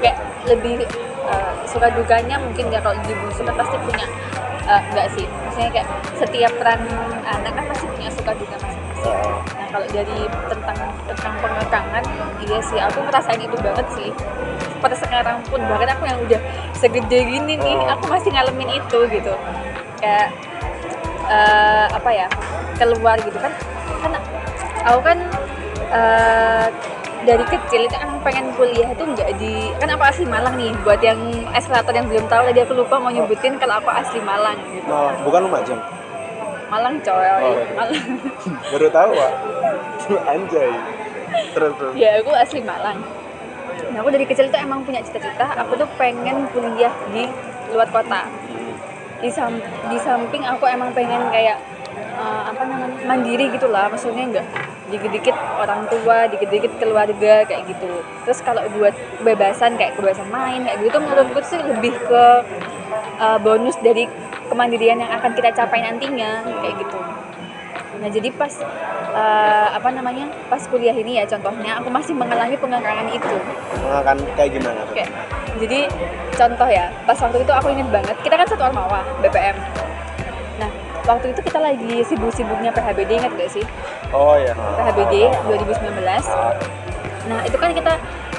kayak 0.00 0.16
lebih 0.48 0.88
uh, 1.28 1.52
suka 1.68 1.92
duganya 1.92 2.40
mungkin 2.40 2.72
ya 2.72 2.80
kalau 2.80 2.96
di 3.04 3.12
bungsu 3.12 3.44
kan 3.44 3.60
pasti 3.60 3.76
punya 3.76 4.08
uh, 4.64 4.80
enggak 4.88 5.04
sih, 5.12 5.28
maksudnya 5.28 5.68
kayak 5.68 5.88
setiap 6.16 6.52
peran 6.56 6.80
anak 7.28 7.52
kan 7.52 7.64
pasti 7.68 7.84
punya 7.92 8.08
suka 8.08 8.32
duga 8.32 8.56
masing-masing. 8.56 9.12
Eh, 9.12 9.36
Nah 9.52 9.66
kalau 9.68 9.86
dari 9.92 10.18
tentang 10.48 10.78
tentang 11.12 11.34
pengekangan, 11.44 12.04
iya 12.40 12.58
sih 12.64 12.80
aku 12.80 13.04
ngerasain 13.04 13.36
itu 13.44 13.56
banget 13.60 13.86
sih. 13.92 14.08
Pada 14.80 14.96
sekarang 14.96 15.44
pun 15.44 15.60
bahkan 15.60 15.92
aku 15.92 16.08
yang 16.08 16.18
udah 16.24 16.40
segede 16.72 17.18
gini 17.28 17.60
nih, 17.60 17.76
Oh. 17.84 17.92
aku 18.00 18.08
masih 18.08 18.32
ngalamin 18.32 18.80
itu 18.80 18.98
gitu. 19.12 19.34
Kayak 20.00 20.32
eh, 21.28 21.86
apa 21.92 22.10
ya 22.16 22.26
keluar 22.80 23.20
gitu 23.20 23.36
kan? 23.36 23.52
Kan 24.00 24.12
aku 24.88 25.00
kan 25.04 25.18
eh, 25.92 26.66
dari 27.28 27.44
kecil 27.44 27.84
itu 27.84 27.92
kan 27.92 28.08
pengen 28.24 28.48
kuliah 28.56 28.88
itu 28.88 29.04
nggak 29.04 29.30
di 29.36 29.68
kan 29.76 29.92
aku 29.92 30.04
asli 30.08 30.24
Malang 30.24 30.56
nih 30.56 30.72
buat 30.80 30.96
yang 31.04 31.20
eskalator 31.52 31.92
yang 31.92 32.08
belum 32.08 32.24
tahu 32.24 32.48
tadi 32.48 32.60
aku 32.64 32.72
lupa 32.72 32.96
mau 32.96 33.12
nyebutin 33.12 33.60
kalau 33.60 33.76
aku 33.76 33.92
asli 33.92 34.16
Malang 34.24 34.56
gitu. 34.72 34.88
Malah, 34.88 35.12
bukan 35.20 35.40
Lumajang 35.44 35.80
Malang 36.72 36.96
coy. 37.04 37.28
Oh. 37.28 37.56
Malang. 37.76 38.06
Baru 38.72 38.88
tahu 38.88 39.10
pak. 39.16 39.32
Anjay. 40.32 40.72
Terus 41.56 41.72
terus. 41.76 41.92
Ya 41.96 42.10
aku 42.20 42.32
asli 42.32 42.60
Malang. 42.64 42.98
Nah 43.92 43.98
aku 44.00 44.08
dari 44.08 44.24
kecil 44.24 44.48
tuh 44.48 44.60
emang 44.60 44.80
punya 44.88 45.04
cita-cita 45.04 45.52
aku 45.52 45.76
tuh 45.76 45.88
pengen 46.00 46.48
kuliah 46.56 46.92
di 47.12 47.28
luar 47.72 47.88
kota. 47.92 48.24
Di, 49.20 49.28
sam- 49.28 49.64
di 49.92 49.98
samping 50.00 50.48
aku 50.48 50.64
emang 50.64 50.96
pengen 50.96 51.28
kayak 51.28 51.60
eh, 51.92 52.42
apa 52.48 52.62
namanya 52.64 53.04
mandiri 53.04 53.52
gitu 53.52 53.68
lah 53.68 53.90
maksudnya 53.92 54.24
enggak 54.24 54.46
dikit-dikit 54.88 55.36
orang 55.60 55.84
tua 55.88 56.26
dikit-dikit 56.32 56.72
keluarga 56.80 57.44
kayak 57.44 57.62
gitu. 57.68 58.02
Terus 58.24 58.38
kalau 58.40 58.64
buat 58.76 58.96
kebebasan 59.20 59.76
kayak 59.76 59.96
kebebasan 59.96 60.28
main 60.32 60.64
kayak 60.64 60.78
gitu 60.84 60.96
menurutku 60.98 61.40
sih 61.44 61.60
lebih 61.60 61.94
ke 62.08 62.24
eh, 63.20 63.38
bonus 63.44 63.76
dari 63.80 64.08
kemandirian 64.48 65.00
yang 65.00 65.12
akan 65.12 65.36
kita 65.36 65.52
capai 65.52 65.84
nantinya 65.84 66.44
kayak 66.64 66.74
gitu. 66.80 66.98
Nah 67.98 68.08
jadi 68.08 68.28
pas 68.32 68.52
eh, 69.12 69.68
apa 69.76 69.88
namanya 69.92 70.30
pas 70.48 70.62
kuliah 70.66 70.96
ini 70.96 71.20
ya 71.20 71.24
contohnya 71.28 71.80
aku 71.80 71.88
masih 71.92 72.16
mengalami 72.16 72.56
pengekangan 72.56 73.08
itu. 73.12 73.36
Akan 73.92 74.16
kayak 74.36 74.50
gimana 74.56 74.80
tuh? 74.88 74.94
Kayak, 74.96 75.10
jadi 75.58 75.80
contoh 76.38 76.68
ya, 76.70 76.86
pas 77.02 77.18
waktu 77.18 77.38
itu 77.42 77.52
aku 77.52 77.68
inget 77.74 77.88
banget, 77.90 78.16
kita 78.22 78.34
kan 78.38 78.46
satu 78.46 78.62
Ormawa, 78.70 79.02
BPM. 79.24 79.56
Waktu 81.08 81.32
itu 81.32 81.40
kita 81.40 81.56
lagi 81.56 82.04
sibuk-sibuknya 82.04 82.68
PHBD, 82.76 83.10
inget 83.16 83.32
gak 83.32 83.50
sih? 83.50 83.64
oh 84.12 84.36
ya 84.36 84.52
PHBD 84.52 85.32
2019. 85.48 86.04
Nah, 87.28 87.40
itu 87.44 87.56
kan 87.56 87.70
kita 87.72 87.92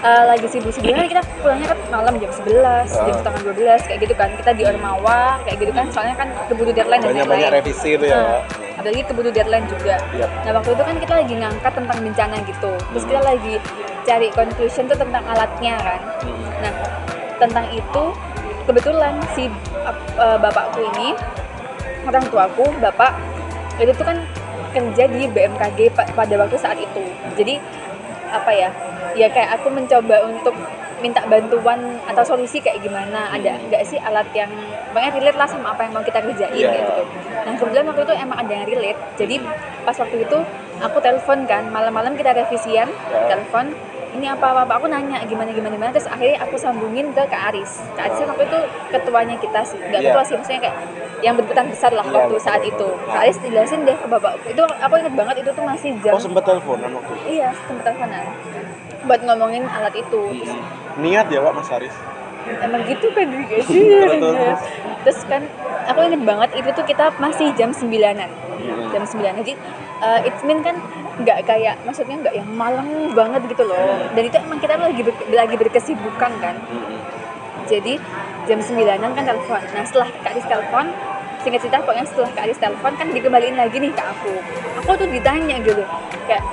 uh, 0.05 0.23
lagi 0.29 0.45
sibuk-sibuknya, 0.45 1.05
kita 1.09 1.21
pulangnya 1.41 1.73
kan 1.73 1.79
malam 1.89 2.13
jam 2.21 2.29
11, 2.29 2.89
jam 2.89 3.15
setengah 3.17 3.41
12, 3.57 3.89
kayak 3.89 3.99
gitu 4.05 4.13
kan. 4.13 4.29
Kita 4.37 4.51
di 4.53 4.63
Ormawa, 4.69 5.41
kayak 5.45 5.57
gitu 5.65 5.71
kan, 5.73 5.89
soalnya 5.89 6.13
kan 6.13 6.29
keburu 6.45 6.69
deadline 6.69 7.01
dan 7.01 7.09
banyak 7.09 7.25
banyak 7.25 7.49
revisi 7.57 7.97
itu 7.97 8.05
ya 8.05 8.17
Nah, 8.21 8.37
apalagi 8.77 9.01
keburu 9.09 9.29
deadline 9.33 9.65
juga. 9.67 9.97
Iya. 10.15 10.27
Nah 10.45 10.51
waktu 10.55 10.69
itu 10.71 10.83
kan 10.87 10.95
kita 11.01 11.13
lagi 11.19 11.33
ngangkat 11.35 11.73
tentang 11.73 11.97
bencana 11.99 12.35
gitu, 12.47 12.71
terus 12.79 13.03
kita 13.03 13.21
lagi 13.21 13.53
cari 14.07 14.27
conclusion 14.31 14.85
tuh 14.87 14.97
tentang 14.97 15.23
alatnya 15.27 15.75
kan. 15.83 15.99
Nah 16.63 16.73
tentang 17.39 17.65
itu 17.75 18.03
kebetulan 18.63 19.17
si 19.35 19.51
uh, 20.15 20.37
bapakku 20.39 20.79
ini 20.95 21.17
orang 22.09 22.25
tuaku 22.33 22.65
bapak 22.81 23.13
itu 23.79 23.93
tuh 23.95 24.05
kan 24.05 24.17
kerja 24.73 25.03
di 25.09 25.29
BMKG 25.29 25.93
pa- 25.93 26.09
pada 26.13 26.33
waktu 26.35 26.57
saat 26.57 26.77
itu. 26.77 27.01
Jadi 27.37 27.57
apa 28.29 28.51
ya? 28.53 28.69
Ya 29.17 29.27
kayak 29.29 29.61
aku 29.61 29.73
mencoba 29.73 30.25
untuk 30.29 30.53
minta 30.99 31.21
bantuan 31.23 31.79
atau 32.03 32.23
solusi 32.25 32.59
kayak 32.59 32.79
gimana? 32.79 33.31
Ada 33.31 33.55
nggak 33.61 33.81
sih 33.83 33.97
alat 33.97 34.27
yang 34.31 34.51
banyak 34.89 35.15
relate 35.15 35.35
lah 35.35 35.45
sama 35.45 35.71
apa 35.71 35.83
yang 35.83 35.93
mau 35.93 36.01
kita 36.01 36.19
kerjain 36.19 36.51
kayak 36.51 36.83
gitu. 36.85 37.03
Nah 37.39 37.53
kebetulan 37.55 37.85
waktu 37.85 38.01
itu 38.03 38.13
emang 38.15 38.37
ada 38.37 38.51
yang 38.51 38.65
relate. 38.65 38.99
Jadi 39.15 39.35
pas 39.81 39.95
waktu 39.95 40.17
itu 40.19 40.37
aku 40.79 40.97
telepon 40.99 41.39
kan 41.43 41.63
malam-malam 41.67 42.13
kita 42.13 42.31
revisian 42.31 42.87
Ya. 43.07 43.25
telepon 43.27 43.71
ini 44.09 44.25
apa 44.25 44.65
apa 44.65 44.73
aku 44.73 44.87
nanya 44.87 45.21
gimana 45.23 45.49
gimana 45.49 45.69
gimana? 45.71 45.91
Terus 45.91 46.07
akhirnya 46.07 46.41
aku 46.41 46.55
sambungin 46.55 47.09
ke 47.09 47.23
Kak 47.23 47.53
Aris. 47.53 47.77
Kak 47.93 48.03
Aris 48.05 48.17
kan 48.17 48.27
waktu 48.29 48.45
itu 48.45 48.59
ketuanya 48.89 49.35
kita 49.37 49.59
sih 49.63 49.77
nggak 49.77 50.01
Iya. 50.01 50.09
ketua 50.09 50.23
sih 50.23 50.35
maksudnya 50.35 50.61
kayak 50.63 50.77
yang 51.19 51.35
berperan 51.35 51.67
besar 51.67 51.91
lah 51.91 52.01
Iya, 52.01 52.15
waktu 52.15 52.31
betul, 52.31 52.41
saat 52.41 52.61
itu. 52.63 52.87
Kak 53.05 53.19
Aris 53.21 53.37
jelasin 53.39 53.79
deh 53.83 53.93
ke 53.93 54.07
bapakku. 54.07 54.49
Itu 54.49 54.63
aku 54.63 54.93
inget 54.97 55.13
banget 55.13 55.35
itu 55.37 55.49
tuh 55.51 55.63
masih 55.63 55.91
jam 55.99 56.13
oh 56.15 56.19
sempat 56.19 56.43
teleponan 56.43 56.89
waktu 56.91 57.11
itu? 57.13 57.23
Iya 57.37 57.49
sempat 57.61 57.83
teleponan 57.85 58.23
buat 59.05 59.21
ngomongin 59.23 59.63
alat 59.69 59.95
itu. 59.95 60.21
Terus 60.43 60.53
niat 60.99 61.27
ya 61.31 61.39
pak 61.39 61.53
Mas 61.55 61.69
Haris? 61.71 61.95
Emang 62.49 62.81
gitu 62.87 63.13
kan 63.13 63.29
guys 63.29 63.67
sih 63.67 63.83
Terus, 63.83 64.59
terus. 65.05 65.19
kan 65.29 65.45
aku 65.85 65.99
inget 66.07 66.23
banget 66.25 66.49
itu 66.57 66.69
tuh 66.73 66.85
kita 66.87 67.13
masih 67.21 67.53
jam 67.53 67.69
sembilanan. 67.69 68.29
Jam 68.89 69.03
sembilan 69.05 69.43
jadi 69.45 69.53
uh, 70.01 70.19
it 70.25 70.33
mean 70.47 70.65
kan 70.65 70.81
nggak 71.19 71.45
kayak 71.45 71.75
maksudnya 71.83 72.15
nggak 72.25 72.35
yang 72.35 72.49
malam 72.49 73.13
banget 73.13 73.43
gitu 73.53 73.63
loh. 73.69 74.01
Dan 74.17 74.23
itu 74.25 74.35
emang 74.39 74.57
kita 74.57 74.79
lagi 74.81 75.01
ber- 75.03 75.29
lagi 75.29 75.55
berkesibukan 75.59 76.31
kan. 76.41 76.55
Jadi 77.69 78.01
jam 78.49 78.59
sembilanan 78.65 79.13
kan 79.13 79.23
telepon. 79.29 79.61
Nah 79.75 79.83
setelah 79.85 80.09
Kak 80.25 80.33
Aris 80.33 80.47
telepon 80.49 80.85
singkat 81.45 81.61
cerita 81.61 81.79
pokoknya 81.85 82.05
setelah 82.09 82.29
Kak 82.33 82.43
Aris 82.49 82.57
telepon 82.57 82.91
kan 82.97 83.07
dikembaliin 83.13 83.55
lagi 83.59 83.77
nih 83.77 83.93
ke 83.93 84.03
aku. 84.03 84.33
Aku 84.81 84.91
tuh 84.97 85.05
ditanya 85.05 85.61
gitu 85.61 85.85
kayak 86.25 86.43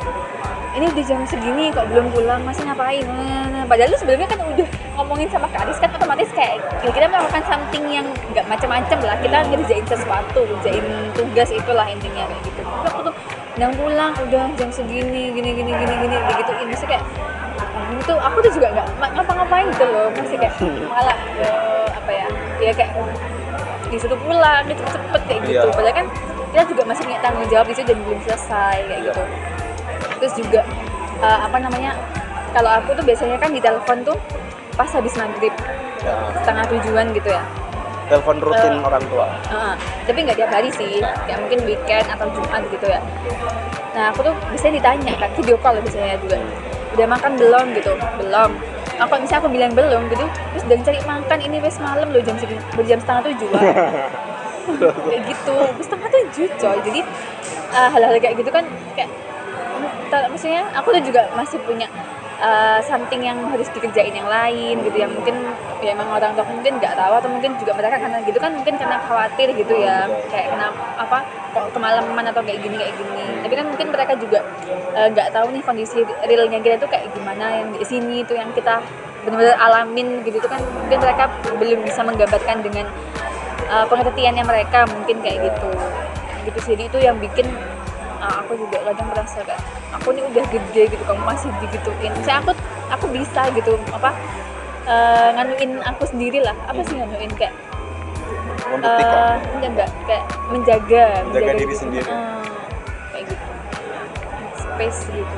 ini 0.76 0.85
udah 0.92 1.04
jam 1.09 1.25
segini 1.25 1.73
kok 1.73 1.88
belum 1.88 2.12
pulang 2.12 2.45
masih 2.45 2.68
ngapain? 2.68 3.00
Nah, 3.09 3.64
padahal 3.64 3.88
lu 3.88 3.97
sebelumnya 3.97 4.28
kan 4.28 4.45
udah 4.45 4.68
ngomongin 5.00 5.28
sama 5.33 5.49
Kak 5.49 5.64
Aris 5.64 5.80
kan 5.80 5.88
otomatis 5.88 6.28
kayak 6.37 6.61
ya 6.85 6.90
kita 6.92 7.09
melakukan 7.09 7.42
something 7.49 7.85
yang 7.88 8.04
nggak 8.33 8.45
macam-macam 8.45 8.99
lah. 9.00 9.16
Kita 9.25 9.37
ngerjain 9.49 9.85
sesuatu 9.88 10.40
ngerjain 10.45 10.85
tugas 11.16 11.49
itulah 11.49 11.87
intinya 11.88 12.28
kayak 12.28 12.42
gitu. 12.45 12.61
Tapi 12.61 12.87
aku 12.92 13.00
tuh 13.09 13.14
udah 13.56 13.71
pulang 13.73 14.12
udah 14.21 14.45
jam 14.52 14.68
segini 14.68 15.33
gini 15.33 15.50
gini 15.56 15.73
gini 15.73 15.95
gini 15.97 16.16
kayak 16.21 16.37
gitu 16.45 16.52
ini 16.61 16.75
sih 16.76 16.85
kayak 16.85 17.04
ini 17.97 18.02
tuh 18.04 18.18
aku 18.21 18.37
tuh 18.45 18.52
juga 18.52 18.68
nggak 18.76 18.87
ngapa-ngapain 19.16 19.66
gitu 19.73 19.85
loh. 19.88 20.06
Masih 20.12 20.37
kayak 20.37 20.54
malah 20.92 21.16
eh, 21.40 21.87
apa 21.88 22.11
ya 22.12 22.26
ya 22.61 22.73
kayak 22.76 22.92
disuruh 23.88 24.18
pulang 24.21 24.62
gitu 24.68 24.83
cepet 24.92 25.23
kayak 25.25 25.40
gitu. 25.47 25.56
Iya. 25.62 25.73
padahal 25.73 25.95
kan 25.95 26.06
kita 26.52 26.62
juga 26.68 26.83
masih 26.85 27.02
punya 27.06 27.21
tanggung 27.25 27.49
jawab 27.49 27.66
di 27.68 27.75
situ 27.76 27.88
dan 27.92 27.99
belum 28.02 28.21
selesai 28.28 28.76
kayak 28.85 29.00
Iya. 29.00 29.12
gitu 29.14 29.23
terus 30.16 30.35
juga 30.35 30.61
eh, 31.18 31.38
apa 31.42 31.56
namanya 31.56 31.92
kalau 32.50 32.70
aku 32.73 32.92
tuh 32.92 33.04
biasanya 33.04 33.37
kan 33.37 33.50
di 33.50 33.61
telepon 33.61 34.00
tuh 34.02 34.16
pas 34.73 34.88
habis 34.88 35.12
maghrib 35.14 35.52
Ya. 35.96 36.12
setengah 36.38 36.64
tujuan 36.70 37.06
gitu 37.11 37.28
ya 37.28 37.42
Telepon 38.06 38.38
rutin 38.38 38.78
Eh. 38.78 38.87
orang 38.87 39.02
tua. 39.11 39.26
Heeh. 39.49 39.75
tapi 40.06 40.18
nggak 40.23 40.38
tiap 40.38 40.52
hari 40.52 40.70
sih 40.70 41.00
kayak 41.00 41.40
mungkin 41.40 41.66
weekend 41.66 42.06
atau 42.06 42.30
jumat 42.30 42.62
gitu 42.68 42.87
ya 42.87 43.00
nah 43.90 44.12
aku 44.12 44.23
tuh 44.23 44.35
biasanya 44.52 44.78
ditanya 44.78 45.12
kan 45.16 45.30
video 45.35 45.56
call 45.56 45.80
biasanya 45.80 46.14
juga 46.20 46.37
udah 46.94 47.06
makan 47.11 47.32
belum 47.35 47.66
gitu 47.75 47.90
belum 48.16 48.50
apa 48.96 49.14
misalnya 49.18 49.40
aku 49.40 49.50
bilang 49.50 49.73
belum 49.73 50.02
gitu 50.06 50.25
terus 50.52 50.64
dan 50.64 50.78
cari 50.80 51.00
makan 51.02 51.38
ini 51.42 51.56
wes 51.58 51.76
malam 51.76 52.06
loh 52.06 52.23
jam 52.23 52.37
segini 52.38 52.61
berjam 52.76 52.99
setengah 53.00 53.23
tujuan 53.26 53.62
kayak 55.11 55.23
gitu 55.26 55.56
Terus 55.75 55.87
setengah 55.87 56.08
tujuh 56.12 56.46
coy 56.54 56.76
jadi 56.85 57.00
eh, 57.73 57.88
hal-hal 57.90 58.14
kayak 58.16 58.37
gitu 58.37 58.50
kan 58.50 58.64
kayak 58.94 59.11
maksudnya 60.10 60.62
aku 60.76 60.94
tuh 60.94 61.02
juga 61.02 61.26
masih 61.34 61.58
punya 61.64 61.88
eh, 62.40 62.78
something 62.84 63.22
yang 63.25 63.38
harus 63.48 63.68
dikerjain 63.72 64.12
yang 64.12 64.28
lain 64.28 64.80
gitu 64.84 64.96
yang 65.00 65.12
mungkin 65.12 65.36
ya 65.80 65.92
emang 65.92 66.08
orang 66.08 66.32
tua 66.36 66.44
mungkin 66.48 66.80
nggak 66.80 66.94
tahu 66.96 67.12
atau 67.20 67.28
mungkin 67.30 67.52
juga 67.60 67.72
mereka 67.76 67.96
karena 68.00 68.18
gitu 68.25 68.38
kan 68.40 68.52
mungkin 68.56 68.75
karena 68.76 68.96
khawatir 69.04 69.48
gitu 69.56 69.75
ya. 69.76 70.08
Kayak 70.32 70.46
kena 70.56 70.68
apa 71.00 71.18
kok 71.56 71.66
kemalaman 71.72 72.25
atau 72.28 72.42
kayak 72.44 72.60
gini 72.60 72.76
kayak 72.76 72.94
gini. 72.96 73.25
Tapi 73.44 73.54
kan 73.56 73.66
mungkin 73.68 73.86
mereka 73.92 74.12
juga 74.20 74.38
eh, 74.96 75.08
nggak 75.12 75.28
tahu 75.32 75.46
nih 75.52 75.62
kondisi 75.64 75.98
realnya 76.25 76.58
kita 76.60 76.76
tuh 76.80 76.90
kayak 76.90 77.10
gimana 77.16 77.44
yang 77.62 77.68
di 77.72 77.86
sini 77.86 78.22
tuh 78.25 78.36
yang 78.36 78.50
kita 78.52 78.80
benar-benar 79.25 79.58
alamin 79.58 80.22
gitu 80.22 80.38
tuh 80.38 80.50
kan. 80.50 80.60
Mungkin 80.62 80.98
mereka 81.02 81.25
belum 81.56 81.80
bisa 81.82 82.00
menggambarkan 82.06 82.62
dengan 82.62 82.86
uh, 83.66 83.86
pengertiannya 83.90 84.44
mereka 84.46 84.86
mungkin 84.86 85.18
kayak 85.22 85.50
gitu. 85.50 85.70
Gitu 86.46 86.58
sih. 86.62 86.70
Jadi 86.78 86.82
itu 86.86 86.98
yang 87.02 87.18
bikin 87.18 87.46
uh, 88.26 88.42
aku 88.42 88.52
juga 88.59 88.78
kadang 88.83 89.09
merasa 89.14 89.38
kayak 89.47 89.62
aku 89.95 90.06
ini 90.14 90.23
udah 90.26 90.45
gede 90.50 90.83
gitu 90.90 91.02
kamu 91.06 91.23
masih 91.23 91.50
digituin. 91.62 92.12
Saya 92.26 92.42
aku 92.42 92.52
aku 92.90 93.06
bisa 93.14 93.42
gitu 93.54 93.78
apa 93.95 94.11
uh, 94.90 95.28
nganuin 95.38 95.78
aku 95.87 96.02
sendiri 96.11 96.42
lah. 96.42 96.56
Apa 96.66 96.83
sih 96.83 96.99
nganuin? 96.99 97.30
Kayak 97.38 97.54
Membuktikan. 98.66 99.14
uh, 99.14 99.35
enggak 99.54 99.71
enggak. 99.71 99.90
Kayak 100.11 100.25
menjaga 100.50 101.04
Menjaga 101.30 101.52
diri 101.54 101.66
gitu. 101.71 101.83
sendiri. 101.87 102.11
Uh, 102.11 102.42
kayak 103.14 103.25
gitu. 103.30 103.47
Space 104.59 105.00
gitu. 105.14 105.37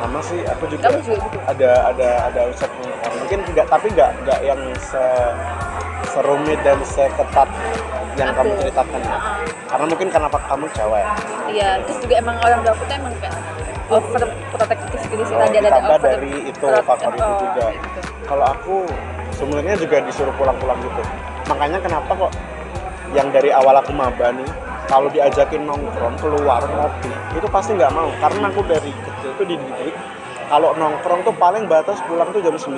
Sama 0.00 0.20
sih 0.24 0.40
aku 0.48 0.64
juga 0.72 0.88
kamu 0.88 1.00
juga 1.04 1.20
gitu? 1.28 1.38
ada 1.44 1.70
ada 1.92 2.08
ada 2.32 2.40
ucap 2.48 2.72
mungkin 3.20 3.38
enggak 3.52 3.66
tapi 3.68 3.86
enggak 3.92 4.10
enggak 4.24 4.40
yang 4.40 4.60
se 4.80 5.02
serumit 6.10 6.58
dan 6.66 6.78
seketat 6.82 7.48
yang 8.18 8.30
kamu 8.34 8.52
ceritakan 8.60 9.00
ya. 9.00 9.18
Karena 9.70 9.84
mungkin 9.86 10.08
karena 10.10 10.28
pak 10.28 10.42
kamu 10.50 10.66
cewek. 10.74 11.04
Iya, 11.50 11.68
terus 11.86 11.98
juga 12.02 12.14
emang 12.18 12.36
orang 12.42 12.60
tua 12.66 12.72
aku 12.74 12.84
tuh 12.84 12.96
emang 12.98 13.14
kayak 13.22 13.36
over 13.90 14.22
protective 14.54 15.02
gitu 15.10 15.22
sih 15.26 15.34
Oh, 15.34 15.40
tadi 15.42 15.56
ada 15.62 15.78
over 15.82 15.98
dari 15.98 16.32
itu 16.46 16.66
faktor 16.86 17.12
itu 17.14 17.22
oh, 17.26 17.38
juga. 17.42 17.64
gitu. 17.74 18.00
Kalau 18.26 18.46
aku 18.46 18.76
sebenarnya 19.34 19.74
juga 19.78 19.96
disuruh 20.04 20.34
pulang-pulang 20.38 20.78
gitu. 20.82 21.02
Makanya 21.50 21.78
kenapa 21.82 22.12
kok 22.14 22.32
yang 23.10 23.28
dari 23.34 23.50
awal 23.50 23.74
aku 23.74 23.90
maba 23.90 24.30
nih 24.30 24.46
kalau 24.86 25.10
diajakin 25.10 25.66
nongkrong 25.66 26.14
keluar 26.18 26.62
ngopi 26.62 27.10
itu 27.34 27.46
pasti 27.50 27.74
nggak 27.74 27.90
mau 27.94 28.10
karena 28.22 28.46
aku 28.50 28.62
dari 28.66 28.90
kecil 28.90 29.30
tuh 29.34 29.46
dididik 29.46 29.94
kalau 30.46 30.74
nongkrong 30.78 31.22
tuh 31.26 31.34
paling 31.34 31.66
batas 31.66 31.98
pulang 32.06 32.30
tuh 32.30 32.38
jam 32.38 32.54
9 32.54 32.70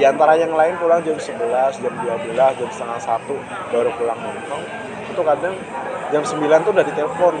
di 0.00 0.04
antara 0.08 0.32
yang 0.32 0.56
lain 0.56 0.80
pulang 0.80 1.04
jam 1.04 1.20
11, 1.20 1.36
jam 1.84 1.92
12, 1.92 2.32
jam 2.32 2.68
setengah 2.72 3.00
satu 3.04 3.36
baru 3.68 3.92
pulang 4.00 4.16
nongkrong 4.16 4.64
itu 5.12 5.20
kadang 5.20 5.54
jam 6.08 6.22
9 6.24 6.64
tuh 6.64 6.72
udah 6.72 6.84
ditelepon 6.88 7.34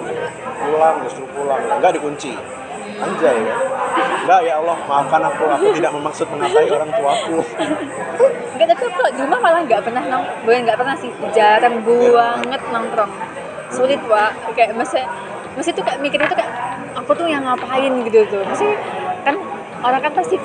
pulang 0.60 0.96
justru 1.08 1.24
pulang. 1.32 1.62
Nggak 1.80 1.92
dikunci. 1.96 2.36
Anjay 3.00 3.36
ya. 3.40 3.56
Enggak 4.20 4.40
ya 4.44 4.54
Allah 4.60 4.76
maafkan 4.84 5.22
aku. 5.24 5.42
Aku 5.48 5.66
tidak 5.72 5.92
memaksud 5.96 6.26
mengatai 6.28 6.68
orang 6.68 6.90
tuaku. 6.92 7.38
Enggak, 8.52 8.66
tapi 8.76 8.84
aku 8.92 9.02
di 9.16 9.20
rumah 9.24 9.40
malah 9.40 9.62
nggak 9.64 9.80
pernah 9.80 10.02
nong, 10.04 10.24
bukan 10.44 10.60
nggak 10.68 10.78
pernah 10.78 10.96
sih, 11.00 11.10
jarang 11.32 11.80
banget 11.80 12.60
nongkrong. 12.68 13.12
Sulit 13.72 14.00
pak, 14.04 14.30
kayak 14.52 14.76
masih 14.76 15.00
masih 15.56 15.72
tuh 15.72 15.80
kayak 15.80 16.04
mikirnya 16.04 16.28
tuh 16.28 16.36
kayak 16.36 16.52
aku 16.92 17.10
tuh 17.16 17.24
yang 17.24 17.40
ngapain? 17.48 17.88
gitu 18.04 18.20
tuh. 18.28 18.44
Masih 18.44 18.76
kan 19.24 19.40
orang 19.80 20.04
kan 20.04 20.12
pasti 20.12 20.36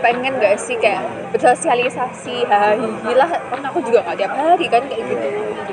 pengen 0.00 0.32
gak 0.40 0.56
sih 0.60 0.76
kayak 0.80 1.04
bersosialisasi 1.32 2.48
hahihi 2.48 3.12
lah 3.14 3.28
kan 3.28 3.60
aku 3.64 3.84
juga 3.84 4.02
gak 4.04 4.16
tiap 4.20 4.32
hari 4.34 4.66
kan 4.66 4.82
kayak 4.88 5.04
gitu 5.06 5.28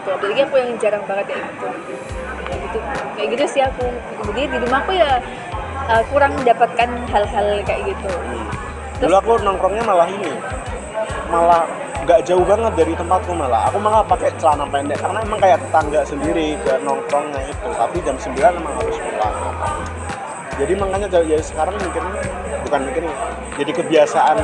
gitu. 0.08 0.16
Apalagi 0.16 0.42
aku 0.48 0.56
yang 0.56 0.72
jarang 0.80 1.04
banget 1.04 1.26
kayak 1.34 1.44
gitu. 1.44 1.68
Kayak 2.48 2.60
gitu. 2.64 2.78
Kayak 3.18 3.28
gitu 3.36 3.46
sih 3.52 3.62
aku. 3.64 3.86
Jadi 4.32 4.42
di 4.48 4.58
rumah 4.64 4.80
aku 4.86 4.92
ya 4.96 5.12
uh, 5.92 6.04
kurang 6.08 6.32
mendapatkan 6.40 6.90
hal-hal 7.12 7.48
kayak 7.68 7.82
gitu. 7.92 8.12
Dulu 9.04 9.16
aku 9.20 9.32
nongkrongnya 9.44 9.84
malah 9.84 10.08
ini. 10.08 10.32
Malah 11.28 11.68
nggak 12.08 12.24
jauh 12.24 12.46
banget 12.48 12.74
dari 12.80 12.94
tempatku 12.96 13.32
malah. 13.36 13.68
Aku 13.68 13.78
malah 13.84 14.02
pakai 14.08 14.32
celana 14.40 14.64
pendek. 14.70 14.98
Karena 15.02 15.20
emang 15.20 15.40
kayak 15.44 15.60
tetangga 15.68 16.02
sendiri 16.08 16.56
ke 16.64 16.74
nongkrongnya 16.88 17.42
itu. 17.52 17.68
Tapi 17.76 17.98
jam 18.06 18.16
9 18.16 18.60
emang 18.64 18.74
harus 18.80 18.96
pulang 18.96 19.36
jadi 20.58 20.74
makanya 20.78 21.08
ya 21.26 21.40
sekarang 21.42 21.76
mikirnya 21.78 22.14
bukan 22.66 22.80
mikirnya 22.90 23.16
jadi 23.58 23.72
kebiasaan 23.74 24.38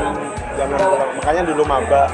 zaman 0.55 0.79
pulang 0.79 1.11
makanya 1.17 1.43
dulu 1.49 1.63
maba 1.65 2.09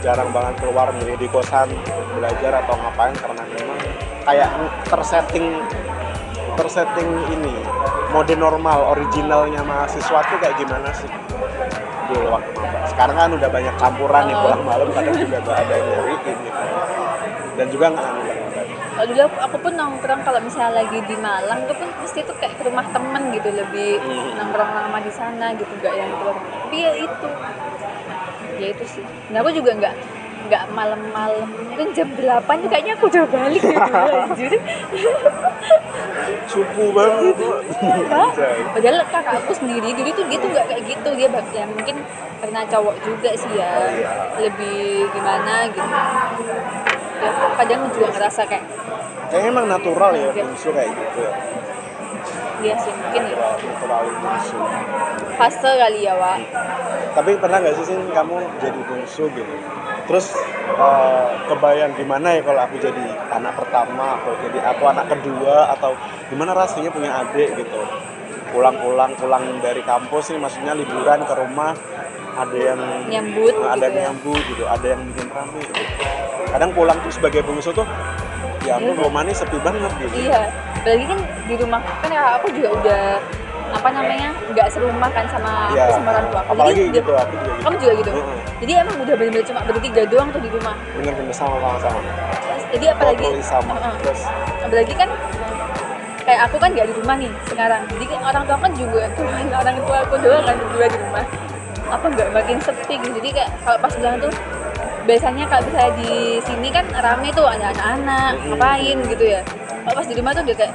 jarang 0.00 0.30
banget 0.30 0.54
keluar 0.60 0.88
milih 0.94 1.16
di 1.16 1.28
kosan 1.32 1.68
belajar 2.14 2.62
atau 2.62 2.74
ngapain 2.76 3.16
karena 3.16 3.42
memang 3.42 3.78
kayak 4.24 4.48
tersetting 4.86 5.46
tersetting 6.54 7.10
ini 7.34 7.54
mode 8.14 8.34
normal 8.38 8.94
originalnya 8.94 9.66
mahasiswa 9.66 10.22
tuh 10.30 10.38
kayak 10.38 10.54
gimana 10.54 10.86
sih? 10.94 11.10
Dulu 12.14 12.30
waktu 12.30 12.50
maba. 12.54 12.78
Sekarang 12.86 13.16
kan 13.18 13.30
udah 13.34 13.50
banyak 13.50 13.74
campuran 13.74 14.24
Oh. 14.30 14.38
pulang 14.38 14.62
malam 14.62 14.88
kadang 14.94 15.16
juga 15.18 15.38
ada 15.50 15.74
yang 15.74 15.88
nyariin 15.90 16.36
gitu. 16.46 16.62
Dan 17.58 17.66
juga 17.74 17.86
nggak 17.90 18.08
dulu 19.08 19.20
aku, 19.26 19.38
aku 19.40 19.56
pun 19.64 19.72
nongkrong 19.76 20.22
kalau 20.24 20.40
misalnya 20.40 20.82
lagi 20.82 20.98
di 21.04 21.16
Malang 21.18 21.66
tuh 21.68 21.76
pun 21.76 21.88
pasti 22.00 22.20
tuh 22.24 22.36
kayak 22.36 22.56
ke 22.58 22.62
rumah 22.66 22.86
temen 22.90 23.22
gitu 23.32 23.48
lebih 23.52 24.00
Hmm. 24.00 24.38
nongkrong 24.38 24.70
lama 24.72 24.98
di 25.00 25.12
sana 25.12 25.52
gitu 25.56 25.72
gak 25.82 25.94
yang 25.94 26.10
keluar. 26.20 26.36
Tapi 26.38 26.76
ya 26.78 26.92
itu. 26.98 27.28
Ya 28.54 28.66
itu 28.70 28.84
sih. 28.86 29.04
Nah 29.34 29.42
aku 29.42 29.50
juga 29.50 29.70
nggak 29.74 29.94
nggak 30.44 30.64
malam-malam. 30.76 31.48
Mungkin 31.48 31.96
jam 31.96 32.08
8 32.12 32.44
tuh 32.62 32.68
kayaknya 32.68 32.92
aku 33.00 33.04
udah 33.08 33.24
balik 33.32 33.62
gitu. 33.64 33.92
Anjir. 33.92 34.52
Cupu 36.44 36.84
banget 36.94 37.36
padahal 38.74 38.98
kakakku 39.08 39.52
sendiri 39.56 39.96
dulu 39.96 40.10
tuh 40.12 40.24
dia 40.28 40.38
tuh 40.38 40.48
nggak 40.52 40.66
kayak 40.70 40.82
gitu. 40.86 41.08
Dia 41.16 41.28
ya 41.50 41.64
mungkin 41.66 41.96
karena 42.44 42.60
cowok 42.68 42.96
juga 43.02 43.30
sih 43.34 43.52
ya. 43.56 43.72
Oh, 43.74 43.88
iya. 43.88 44.10
lebih 44.38 45.08
gimana 45.16 45.66
gitu 45.72 45.96
kadang 47.58 47.80
juga 47.94 48.08
ngerasa 48.14 48.42
kayak 48.48 48.64
kayaknya 49.30 49.48
emang 49.50 49.66
natural 49.66 50.12
ya 50.14 50.28
bungsu 50.30 50.68
kayak 50.70 50.90
gitu 50.94 51.18
ya. 51.24 51.32
Dia 52.62 52.74
sih 52.80 52.92
mungkin 52.96 53.22
ya. 53.28 53.36
Natural 53.60 54.02
bungsu. 54.22 54.56
Fase 55.34 55.70
kali 55.74 56.00
ya 56.06 56.14
Wak. 56.16 56.38
Tapi 57.14 57.30
pernah 57.38 57.58
nggak 57.62 57.74
sih 57.78 57.86
Sin, 57.92 58.00
kamu 58.10 58.36
jadi 58.62 58.80
bungsu 58.86 59.26
gitu? 59.34 59.54
Terus 60.04 60.26
eh, 60.70 61.28
kebayang 61.50 61.92
gimana 61.98 62.36
ya 62.36 62.40
kalau 62.46 62.60
aku 62.64 62.76
jadi 62.78 63.04
anak 63.32 63.58
pertama 63.58 64.20
atau 64.22 64.32
jadi 64.42 64.58
aku 64.64 64.82
anak 64.86 65.06
kedua 65.12 65.74
atau 65.74 65.92
gimana 66.30 66.54
rasanya 66.54 66.90
punya 66.94 67.10
adik 67.24 67.58
gitu? 67.58 67.80
Pulang-pulang 68.54 69.18
pulang 69.18 69.44
dari 69.58 69.82
kampus 69.82 70.30
nih 70.30 70.38
maksudnya 70.38 70.78
liburan 70.78 71.26
ke 71.26 71.34
rumah 71.34 71.74
ada 72.34 72.58
yang 72.58 72.80
Nyambut 73.10 73.54
ada 73.62 73.86
gitu 73.86 73.86
yang 73.86 73.94
ya. 73.94 74.02
nyambut 74.10 74.42
gitu 74.50 74.64
ada 74.66 74.86
yang 74.94 75.00
bikin 75.10 75.26
rame 75.30 75.58
gitu. 75.62 75.82
Kadang 76.54 76.70
pulang 76.70 76.94
tuh 77.02 77.10
sebagai 77.10 77.42
bungsu 77.42 77.74
tuh 77.74 77.82
ya 78.62 78.78
ampun 78.78 78.94
Iya. 78.94 79.02
rumah 79.02 79.20
ini 79.26 79.34
sepi 79.34 79.58
banget 79.58 79.90
gitu. 79.98 80.14
Iya 80.14 80.40
apalagi 80.78 81.04
kan 81.04 81.18
di 81.44 81.54
rumah 81.58 81.80
kan 81.82 82.08
ya 82.08 82.22
aku 82.38 82.46
juga 82.54 82.68
udah 82.70 83.02
apa 83.74 83.88
namanya 83.90 84.30
nggak 84.54 84.68
serumah 84.70 85.10
kan 85.10 85.26
sama 85.26 85.74
Iya. 85.74 85.82
aku 85.82 85.92
sama 85.98 86.08
orang 86.14 86.26
tua 86.30 86.40
aku. 86.40 86.50
Apalagi 86.54 86.78
Jadi 86.78 86.94
gitu 86.94 87.12
aku 87.12 87.34
juga 87.34 87.50
gitu 87.50 87.62
kamu 87.64 87.76
juga 87.76 87.92
gitu? 87.98 88.10
Heeh. 88.14 88.38
jadi 88.62 88.72
emang 88.80 88.96
udah 88.96 89.14
bener-bener 89.18 89.44
cuma 89.44 89.60
bertiga 89.66 90.02
doang 90.06 90.28
tuh 90.30 90.40
di 90.40 90.50
rumah? 90.54 90.74
Bener-bener 90.94 91.34
sama 91.34 91.56
sama 91.82 91.98
Terus, 91.98 92.62
jadi 92.70 92.84
apalagi 92.94 93.26
sama. 93.42 93.72
Heeh. 93.74 93.94
terus? 94.00 94.20
Apalagi 94.62 94.94
kan 94.94 95.08
kayak 96.24 96.40
aku 96.46 96.56
kan 96.56 96.68
nggak 96.72 96.86
di 96.86 96.94
rumah 96.94 97.16
nih 97.18 97.32
sekarang. 97.50 97.82
Jadi 97.90 98.04
kan 98.06 98.20
orang 98.22 98.42
tua 98.46 98.56
kan 98.56 98.72
juga 98.78 99.02
Tuhan 99.12 99.44
orang 99.50 99.76
tua 99.82 99.96
aku 100.06 100.14
doang 100.22 100.44
kan 100.46 100.54
berdua 100.56 100.86
di 100.86 100.98
rumah. 101.02 101.24
Apa 101.90 102.06
nggak 102.08 102.28
makin 102.32 102.56
sepi 102.62 102.94
gitu. 102.96 103.10
Jadi 103.20 103.28
kayak 103.34 103.50
kalau 103.60 103.76
pas 103.76 103.92
bilang 103.92 104.16
tuh 104.22 104.32
biasanya 105.04 105.44
kalau 105.48 105.62
misalnya 105.68 105.92
di 106.00 106.40
sini 106.44 106.68
kan 106.72 106.84
rame 106.88 107.28
tuh 107.36 107.44
ada 107.44 107.70
anak-anak 107.76 108.32
ngapain 108.48 108.98
gitu 109.08 109.24
ya. 109.24 109.40
Kalau 109.84 109.94
pas 110.00 110.06
di 110.08 110.14
rumah 110.16 110.32
tuh 110.32 110.42
udah 110.48 110.56
kayak 110.56 110.74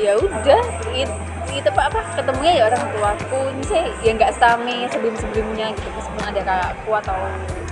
ya 0.00 0.12
udah 0.16 0.62
it, 0.96 1.10
itu 1.52 1.68
apa 1.68 1.82
apa 1.92 2.00
ketemunya 2.16 2.52
ya 2.56 2.62
orang 2.72 2.82
tuaku. 2.96 3.40
Misalnya 3.60 3.92
ya 4.00 4.10
nggak 4.16 4.32
same 4.40 4.76
sebelum 4.88 5.14
sebelumnya 5.20 5.66
gitu 5.76 5.88
meskipun 5.92 6.24
ada 6.24 6.40
kakakku 6.40 6.90
atau 7.04 7.18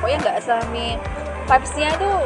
pokoknya 0.01 0.19
nggak 0.25 0.39
same 0.45 1.01
vibesnya 1.49 1.89
tuh 1.97 2.17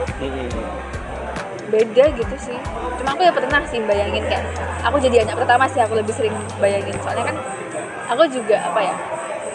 beda 1.71 2.05
gitu 2.19 2.35
sih. 2.37 2.59
Cuma 2.99 3.15
aku 3.15 3.23
ya 3.23 3.33
pernah 3.33 3.63
sih 3.71 3.79
bayangin 3.87 4.27
kayak 4.27 4.45
aku 4.83 4.99
jadi 4.99 5.23
anak 5.23 5.39
pertama 5.39 5.65
sih 5.71 5.79
aku 5.79 5.95
lebih 5.95 6.11
sering 6.11 6.35
bayangin. 6.59 6.99
Soalnya 7.07 7.31
kan 7.31 7.37
aku 8.11 8.27
juga 8.29 8.59
apa 8.67 8.81
ya 8.83 8.95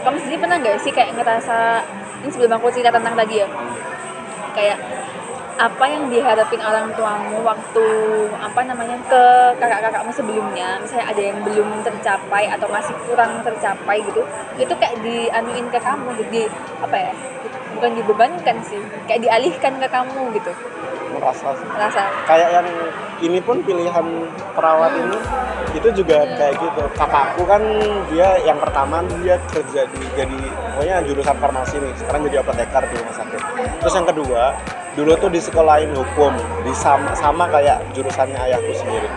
kamu 0.08 0.24
sendiri 0.24 0.40
pernah 0.40 0.56
nggak 0.64 0.80
sih 0.80 0.96
kayak 0.96 1.20
ngerasa 1.20 1.84
ini 2.24 2.32
sebelum 2.32 2.56
aku 2.56 2.72
cerita 2.72 2.96
tentang 2.96 3.12
tadi 3.12 3.44
ya 3.44 3.48
kayak 4.56 4.80
apa 5.58 5.86
yang 5.90 6.08
diharapin 6.08 6.62
orang 6.64 6.94
tuamu 6.96 7.44
waktu 7.44 7.86
apa 8.40 8.62
namanya 8.64 8.96
ke 9.10 9.24
kakak-kakakmu 9.60 10.14
sebelumnya 10.16 10.80
misalnya 10.80 11.12
ada 11.12 11.22
yang 11.28 11.44
belum 11.44 11.84
tercapai 11.84 12.48
atau 12.48 12.72
masih 12.72 12.96
kurang 13.04 13.42
tercapai 13.44 14.00
gitu 14.06 14.24
itu 14.56 14.74
kayak 14.80 14.96
dianuin 15.04 15.68
ke 15.68 15.80
kamu 15.82 16.14
jadi 16.24 16.48
apa 16.80 16.96
ya 16.96 17.12
bukan 17.76 17.92
dibebankan 18.00 18.58
sih 18.64 18.80
kayak 19.12 19.28
dialihkan 19.28 19.76
ke 19.82 19.88
kamu 19.92 20.32
gitu 20.40 20.54
merasa 21.28 21.60
sih. 21.60 21.68
merasa 21.68 22.02
kayak 22.24 22.50
yang 22.56 22.68
ini 23.20 23.40
pun 23.44 23.60
pilihan 23.66 24.08
perawat 24.56 24.96
ini 24.96 25.18
itu 25.76 25.88
juga 25.92 26.24
kayak 26.40 26.56
gitu. 26.56 26.84
Kakakku 26.96 27.44
kan 27.44 27.62
dia 28.08 28.40
yang 28.48 28.56
pertama 28.64 29.04
dia 29.20 29.36
kerja 29.52 29.84
di 29.92 30.06
jadi 30.16 30.40
pokoknya 30.72 30.96
jurusan 31.04 31.36
farmasi 31.36 31.76
nih. 31.84 31.94
Sekarang 32.00 32.22
jadi 32.32 32.40
apoteker 32.40 32.84
di 32.88 32.96
rumah 32.96 33.16
sakit. 33.20 33.42
Terus 33.84 33.94
yang 33.94 34.08
kedua 34.08 34.44
dulu 34.96 35.12
tuh 35.20 35.30
di 35.30 35.40
sekolahin 35.44 35.92
hukum. 35.92 36.34
Di 36.64 36.74
sama 36.78 37.12
sama 37.20 37.52
kayak 37.52 37.84
jurusannya 37.92 38.40
ayahku 38.40 38.72
sendiri. 38.72 39.10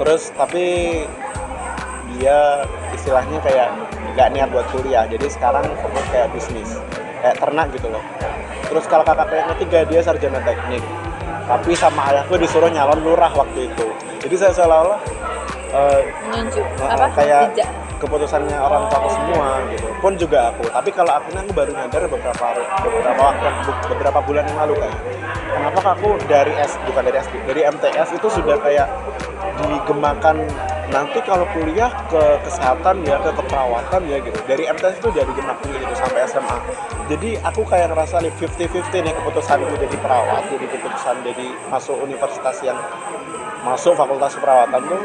Terus 0.00 0.32
tapi 0.32 0.64
dia 2.16 2.64
istilahnya 2.96 3.38
kayak 3.44 3.68
nggak 4.16 4.28
niat 4.32 4.48
buat 4.48 4.64
kuliah. 4.72 5.04
Jadi 5.04 5.28
sekarang 5.28 5.68
fokus 5.84 6.06
kayak 6.08 6.32
bisnis. 6.32 6.80
Kayak 7.20 7.38
ternak 7.38 7.68
gitu 7.76 7.92
loh. 7.92 8.02
Terus 8.72 8.88
kalau 8.88 9.04
kakakku 9.04 9.36
yang 9.36 9.52
ketiga 9.52 9.84
dia 9.84 10.00
sarjana 10.00 10.40
teknik 10.40 10.80
tapi 11.52 11.76
sama 11.76 12.08
ayahku 12.08 12.40
disuruh 12.40 12.72
nyalon 12.72 13.04
lurah 13.04 13.28
waktu 13.36 13.68
itu. 13.68 13.86
Jadi 14.24 14.34
saya 14.40 14.52
seolah-olah 14.56 15.00
menunjuk 16.32 16.64
Nah, 16.80 16.88
apa 16.96 17.06
kayak 17.16 17.52
bijak 17.52 17.68
keputusannya 18.00 18.56
orang 18.56 18.88
tua 18.88 19.08
semua 19.12 19.60
gitu. 19.72 19.88
Pun 20.00 20.12
juga 20.16 20.48
aku. 20.48 20.64
Tapi 20.72 20.90
kalau 20.96 21.12
aku 21.20 21.28
aku 21.36 21.52
baru 21.52 21.70
nyadar 21.76 22.08
beberapa 22.08 22.46
beberapa 22.82 23.20
waktu 23.20 23.48
beberapa 23.92 24.18
bulan 24.24 24.44
yang 24.48 24.58
lalu 24.64 24.74
kayak. 24.80 24.98
Kenapa 25.52 25.80
aku 25.92 26.08
dari 26.24 26.52
S 26.56 26.72
bukan 26.88 27.02
dari 27.04 27.18
S 27.20 27.28
dari 27.28 27.60
MTS 27.68 28.08
itu 28.16 28.28
sudah 28.32 28.56
kayak 28.64 28.88
digemakan. 29.60 30.48
Nanti 30.92 31.24
kalau 31.24 31.48
kuliah 31.56 31.88
ke 32.08 32.20
kesehatan 32.44 33.04
ya 33.04 33.16
ke 33.20 33.30
keperawatan 33.32 34.00
ya 34.08 34.16
gitu. 34.24 34.38
Dari 34.44 34.64
MTS 34.68 35.00
itu 35.00 35.08
jadi 35.12 35.30
gemakin 35.32 35.68
gitu 35.72 35.94
sampai 35.96 36.24
SMA 36.28 36.58
jadi 37.12 37.36
aku 37.44 37.68
kayak 37.68 37.92
ngerasa 37.92 38.24
nih 38.24 38.32
50-50 38.40 39.04
nih 39.04 39.12
keputusanku 39.12 39.74
jadi 39.76 39.96
perawat 40.00 40.48
jadi 40.48 40.66
keputusan 40.72 41.16
jadi 41.20 41.46
masuk 41.68 42.00
universitas 42.00 42.56
yang 42.64 42.78
masuk 43.68 43.92
fakultas 43.92 44.32
keperawatan 44.32 44.80
tuh 44.88 45.02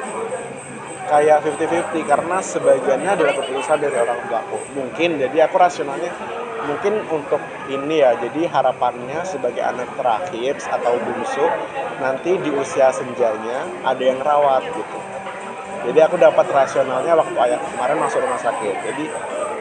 kayak 1.08 1.43
50-50 1.43 2.04
karena 2.04 2.38
sebagiannya 2.39 3.10
adalah 3.12 3.34
keputusan 3.39 3.80
dari 3.80 3.96
orang 3.96 4.20
tuaku. 4.28 4.60
Mungkin 4.76 5.10
jadi 5.20 5.48
aku 5.48 5.56
rasionalnya 5.56 6.12
mungkin 6.67 7.00
untuk 7.08 7.39
ini 7.72 8.04
ya 8.04 8.12
jadi 8.20 8.52
harapannya 8.52 9.24
sebagai 9.24 9.63
anak 9.63 9.88
terakhir 9.96 10.60
atau 10.67 11.00
bungsu 11.00 11.48
nanti 12.04 12.36
di 12.43 12.52
usia 12.52 12.91
senjanya 12.91 13.67
ada 13.88 14.04
yang 14.04 14.20
rawat 14.20 14.67
gitu. 14.67 15.00
Jadi 15.88 16.00
aku 16.04 16.20
dapat 16.20 16.43
rasionalnya 16.52 17.15
waktu 17.15 17.36
ayah 17.48 17.60
kemarin 17.72 17.98
masuk 18.04 18.20
rumah 18.20 18.41
sakit. 18.43 18.76
Jadi 18.84 19.06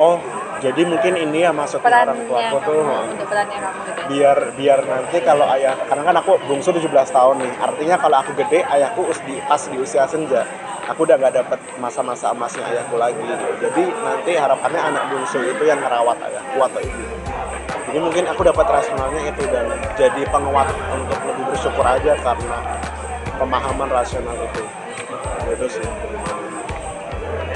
oh 0.02 0.18
jadi 0.56 0.82
mungkin 0.88 1.14
ini 1.20 1.44
ya 1.44 1.52
maksudnya 1.52 1.84
orang 1.84 2.16
perannya 2.16 2.24
tuaku 2.26 2.58
tuh 2.64 2.80
kamu. 2.80 3.12
untuk 3.12 3.28
perannya 3.28 3.58
kamu 3.60 3.78
gitu 3.84 4.02
biar 4.06 4.38
biar 4.54 4.78
nanti 4.86 5.16
kalau 5.20 5.46
ayah 5.52 5.74
karena 5.84 6.02
kan 6.06 6.16
aku 6.22 6.32
bungsu 6.46 6.70
17 6.72 6.90
tahun 7.10 7.36
nih. 7.42 7.52
Artinya 7.60 7.96
kalau 7.98 8.16
aku 8.22 8.30
gede 8.38 8.62
ayahku 8.64 9.02
us 9.10 9.20
di 9.26 9.36
pas 9.44 9.60
di 9.60 9.76
usia 9.76 10.06
senja. 10.08 10.46
Aku 10.86 11.02
udah 11.02 11.18
nggak 11.18 11.34
dapet 11.34 11.58
masa-masa 11.82 12.30
emasnya 12.30 12.62
ayahku 12.62 12.94
lagi. 12.94 13.18
Gitu. 13.18 13.46
jadi 13.58 13.82
nanti 14.00 14.32
harapannya 14.38 14.80
anak 14.80 15.04
bungsu 15.10 15.42
itu 15.42 15.62
yang 15.66 15.82
ngerawat 15.82 16.16
ayahku 16.22 16.58
atau 16.62 16.80
ibu. 16.80 17.02
Jadi 17.86 17.98
mungkin 18.02 18.24
aku 18.30 18.42
dapat 18.46 18.66
rasionalnya 18.70 19.22
itu 19.30 19.42
dan 19.50 19.66
jadi 19.98 20.22
penguat 20.30 20.68
untuk 20.94 21.18
lebih 21.26 21.44
bersyukur 21.50 21.86
aja 21.86 22.12
karena 22.22 22.58
pemahaman 23.36 23.88
rasional 23.90 24.36
itu. 24.38 24.62
Itu 25.46 25.66
sih 25.70 25.86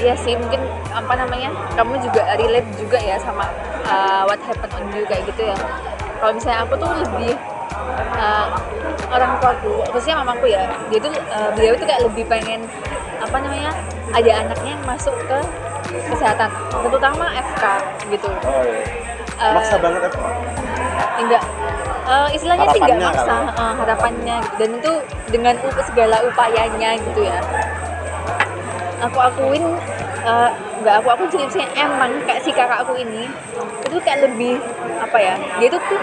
Iya 0.01 0.13
sih 0.17 0.33
mungkin 0.33 0.61
apa 0.89 1.13
namanya 1.13 1.49
kamu 1.77 2.01
juga 2.01 2.25
relate 2.33 2.69
juga 2.81 2.97
ya 2.97 3.21
sama 3.21 3.45
uh, 3.85 4.25
what 4.25 4.41
happened 4.41 4.73
on 4.73 4.89
you 4.97 5.05
kayak 5.05 5.23
gitu 5.29 5.45
ya. 5.45 5.57
Kalau 6.17 6.33
misalnya 6.33 6.65
aku 6.65 6.73
tuh 6.77 6.89
lebih 7.05 7.33
uh, 8.17 8.47
orang 9.13 9.31
tuaku, 9.41 9.85
khususnya 9.93 10.21
mamaku 10.21 10.53
ya, 10.53 10.65
dia 10.89 10.99
tuh 11.01 11.13
uh, 11.29 11.49
beliau 11.53 11.73
tuh 11.77 11.85
kayak 11.85 12.01
lebih 12.05 12.25
pengen 12.25 12.65
apa 13.21 13.37
namanya 13.37 13.71
ada 14.13 14.31
anaknya 14.45 14.71
yang 14.73 14.85
masuk 14.89 15.13
ke 15.29 15.37
kesehatan, 16.09 16.49
terutama 16.81 17.29
FK 17.37 17.63
gitu. 18.09 18.29
oh 18.29 18.63
iya 18.65 19.01
Uh, 19.41 19.57
maksa 19.57 19.73
banget 19.81 20.05
ya 20.05 20.11
enggak 21.17 21.43
uh, 22.05 22.29
istilahnya 22.29 22.67
sih 22.69 22.77
enggak 22.77 23.09
maksa 23.09 23.25
kali 23.25 23.57
uh, 23.57 23.73
harapannya 23.73 24.35
gitu. 24.37 24.55
dan 24.61 24.69
itu 24.77 24.93
dengan 25.33 25.55
up- 25.65 25.81
segala 25.81 26.17
upayanya 26.29 26.89
gitu 27.01 27.25
ya 27.25 27.41
aku 29.01 29.17
akuin 29.17 29.63
uh, 30.23 30.49
enggak 30.81 30.95
aku 31.01 31.07
aku 31.13 31.23
jadi 31.33 31.43
misalnya 31.49 31.69
emang 31.77 32.11
kayak 32.25 32.41
si 32.45 32.51
kakak 32.53 32.85
aku 32.85 32.93
ini. 32.97 33.25
Itu 33.85 33.97
kayak 34.05 34.29
lebih 34.29 34.61
apa 35.01 35.17
ya 35.17 35.33
dia 35.57 35.67
tuh 35.73 35.81
tuh 35.89 36.01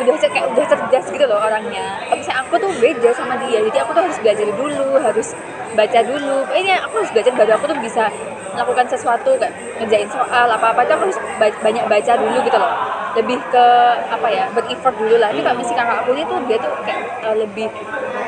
udah 0.00 0.16
kayak 0.16 0.46
udah 0.52 0.64
cerdas 0.64 1.06
gitu 1.12 1.24
loh 1.28 1.40
orangnya. 1.40 2.00
Kalau 2.08 2.18
misalnya 2.20 2.40
aku 2.44 2.54
tuh 2.60 2.70
beda 2.80 3.10
sama 3.16 3.34
dia. 3.44 3.58
Jadi 3.64 3.78
aku 3.80 3.90
tuh 3.96 4.02
harus 4.04 4.18
belajar 4.20 4.46
dulu 4.52 4.88
harus 5.00 5.28
baca 5.76 6.00
dulu. 6.04 6.36
Ini 6.52 6.70
aku 6.84 6.94
harus 7.04 7.10
belajar 7.12 7.32
baru 7.36 7.50
aku 7.56 7.64
tuh 7.72 7.78
bisa 7.80 8.04
melakukan 8.50 8.86
sesuatu 8.90 9.30
kayak 9.38 9.54
ngerjain 9.78 10.10
soal 10.10 10.46
apa 10.50 10.74
apa 10.74 10.80
itu 10.82 10.92
aku 10.98 11.04
harus 11.06 11.18
ba- 11.38 11.60
banyak 11.62 11.84
baca 11.86 12.12
dulu 12.18 12.38
gitu 12.44 12.58
loh. 12.58 12.74
Lebih 13.10 13.38
ke 13.50 13.66
apa 14.06 14.28
ya 14.30 14.44
bereffort 14.54 14.94
dulu 14.96 15.16
lah. 15.18 15.28
Tapi 15.34 15.42
kalau 15.42 15.56
misalnya 15.58 15.82
kakak 15.84 15.98
aku 16.04 16.10
ini 16.14 16.22
tuh 16.26 16.38
dia 16.46 16.56
tuh 16.62 16.72
kayak 16.86 17.00
uh, 17.26 17.36
lebih 17.36 17.68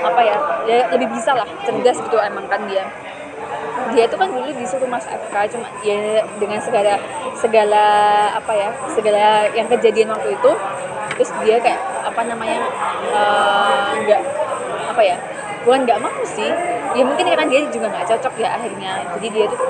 apa 0.02 0.20
ya 0.22 0.36
dia 0.66 0.78
lebih 0.94 1.08
bisa 1.14 1.30
lah 1.34 1.46
cerdas 1.62 1.98
gitu 2.02 2.18
emang 2.18 2.46
kan 2.50 2.58
dia 2.66 2.82
dia 3.90 4.04
itu 4.06 4.16
kan 4.16 4.28
dulu 4.30 4.48
disuruh 4.54 4.88
masuk 4.88 5.10
FK 5.10 5.34
cuma 5.58 5.66
ya 5.82 6.22
dengan 6.38 6.58
segala 6.62 6.94
segala 7.34 7.84
apa 8.38 8.52
ya 8.54 8.68
segala 8.94 9.50
yang 9.52 9.66
kejadian 9.66 10.14
waktu 10.14 10.38
itu 10.38 10.52
terus 11.18 11.30
dia 11.44 11.56
kayak 11.58 11.80
apa 12.06 12.20
namanya 12.24 12.62
eh, 13.10 13.90
nggak 14.06 14.22
apa 14.94 15.02
ya 15.02 15.16
bukan 15.66 15.80
nggak 15.86 16.00
mau 16.02 16.22
sih 16.22 16.50
ya 16.92 17.02
mungkin 17.02 17.24
karena 17.26 17.46
dia 17.48 17.60
juga 17.70 17.86
nggak 17.90 18.06
cocok 18.14 18.34
ya 18.38 18.48
akhirnya 18.54 18.92
jadi 19.18 19.28
dia 19.30 19.44
tuh 19.50 19.60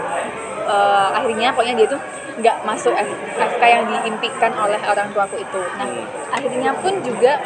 eh, 0.68 1.08
akhirnya 1.16 1.48
pokoknya 1.56 1.74
dia 1.80 1.88
tuh 1.90 2.00
nggak 2.32 2.56
masuk 2.64 2.94
FK 3.36 3.62
yang 3.62 3.84
diimpikan 3.84 4.52
oleh 4.56 4.80
orang 4.88 5.12
tuaku 5.12 5.36
itu. 5.36 5.62
Nah 5.76 5.88
akhirnya 6.32 6.72
pun 6.80 6.96
juga 7.04 7.36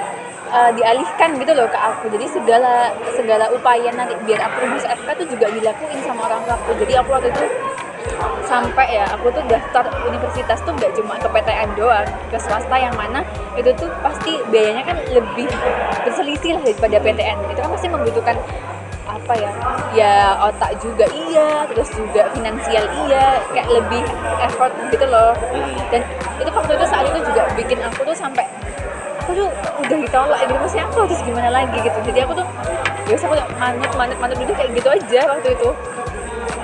eh, 0.51 0.71
dialihkan 0.77 1.39
gitu 1.39 1.53
loh 1.55 1.67
ke 1.71 1.79
aku. 1.79 2.11
Jadi 2.13 2.27
segala 2.31 2.93
segala 3.17 3.51
upaya 3.51 3.91
nanti 3.91 4.15
biar 4.27 4.41
aku 4.47 4.71
masuk 4.71 4.91
FK 4.91 5.09
tuh 5.19 5.27
juga 5.35 5.47
dilakuin 5.51 6.01
sama 6.05 6.31
orang 6.31 6.41
tuaku 6.47 6.71
jadi 6.85 6.93
aku 7.03 7.11
waktu 7.17 7.29
itu 7.35 7.47
sampai 8.47 9.03
ya 9.03 9.05
aku 9.11 9.35
tuh 9.35 9.43
daftar 9.51 9.83
universitas 10.07 10.63
tuh 10.63 10.73
nggak 10.79 10.95
cuma 10.95 11.19
ke 11.19 11.27
PTN 11.27 11.75
doang 11.75 12.07
ke 12.31 12.39
swasta 12.39 12.77
yang 12.79 12.95
mana 12.95 13.27
itu 13.59 13.75
tuh 13.75 13.91
pasti 14.01 14.39
biayanya 14.49 14.87
kan 14.87 14.97
lebih 15.11 15.51
berselisih 16.07 16.55
lah 16.55 16.63
daripada 16.63 16.97
PTN 17.03 17.39
itu 17.51 17.59
kan 17.59 17.71
pasti 17.75 17.89
membutuhkan 17.91 18.37
apa 19.07 19.33
ya 19.39 19.51
ya 19.95 20.15
otak 20.39 20.79
juga 20.79 21.07
iya 21.11 21.67
terus 21.67 21.91
juga 21.95 22.31
finansial 22.31 22.87
iya 23.07 23.43
kayak 23.51 23.69
lebih 23.71 24.03
effort 24.39 24.71
gitu 24.95 25.07
loh. 25.11 25.35
Dan 25.91 26.03
itu 26.39 26.51
waktu 26.51 26.73
itu 26.79 26.87
saat 26.87 27.07
itu 27.11 27.19
juga 27.27 27.43
bikin 27.59 27.79
aku 27.83 28.07
tuh 28.07 28.15
sampai 28.15 28.47
aku 29.27 29.35
tuh 29.35 29.51
udah 29.83 29.99
ditolak 30.07 30.39
gitu 30.47 30.55
maksudnya 30.55 30.87
aku 30.87 30.97
harus 31.03 31.21
gimana 31.27 31.51
lagi 31.51 31.79
gitu. 31.83 31.99
Jadi 32.07 32.19
aku 32.23 32.33
tuh 32.39 32.47
biasa 33.11 33.23
aku 33.27 33.35
manut 33.59 33.93
manut 33.99 34.19
manut 34.23 34.37
dulu 34.39 34.55
kayak 34.55 34.71
gitu 34.71 34.89
aja 34.89 35.21
waktu 35.35 35.49
itu. 35.59 35.71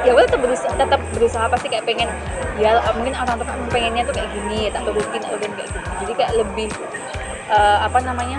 Ya 0.07 0.11
gue 0.14 0.22
tetap 0.22 0.40
berusaha 0.42 0.72
tetap 0.79 1.01
berusaha 1.11 1.44
pasti 1.51 1.66
kayak 1.66 1.85
pengen 1.87 2.07
ya 2.62 2.79
mungkin 2.94 3.14
orang 3.18 3.35
tua 3.35 3.51
pengennya 3.70 4.03
tuh 4.07 4.14
kayak 4.14 4.31
gini 4.31 4.70
tak 4.70 4.87
turutin 4.87 5.18
tak 5.18 5.31
turutin 5.35 5.53
kayak 5.57 5.68
gitu 5.72 5.88
jadi 6.05 6.12
kayak 6.18 6.33
lebih 6.42 6.68
eh, 7.48 7.79
apa 7.81 7.98
namanya 8.03 8.38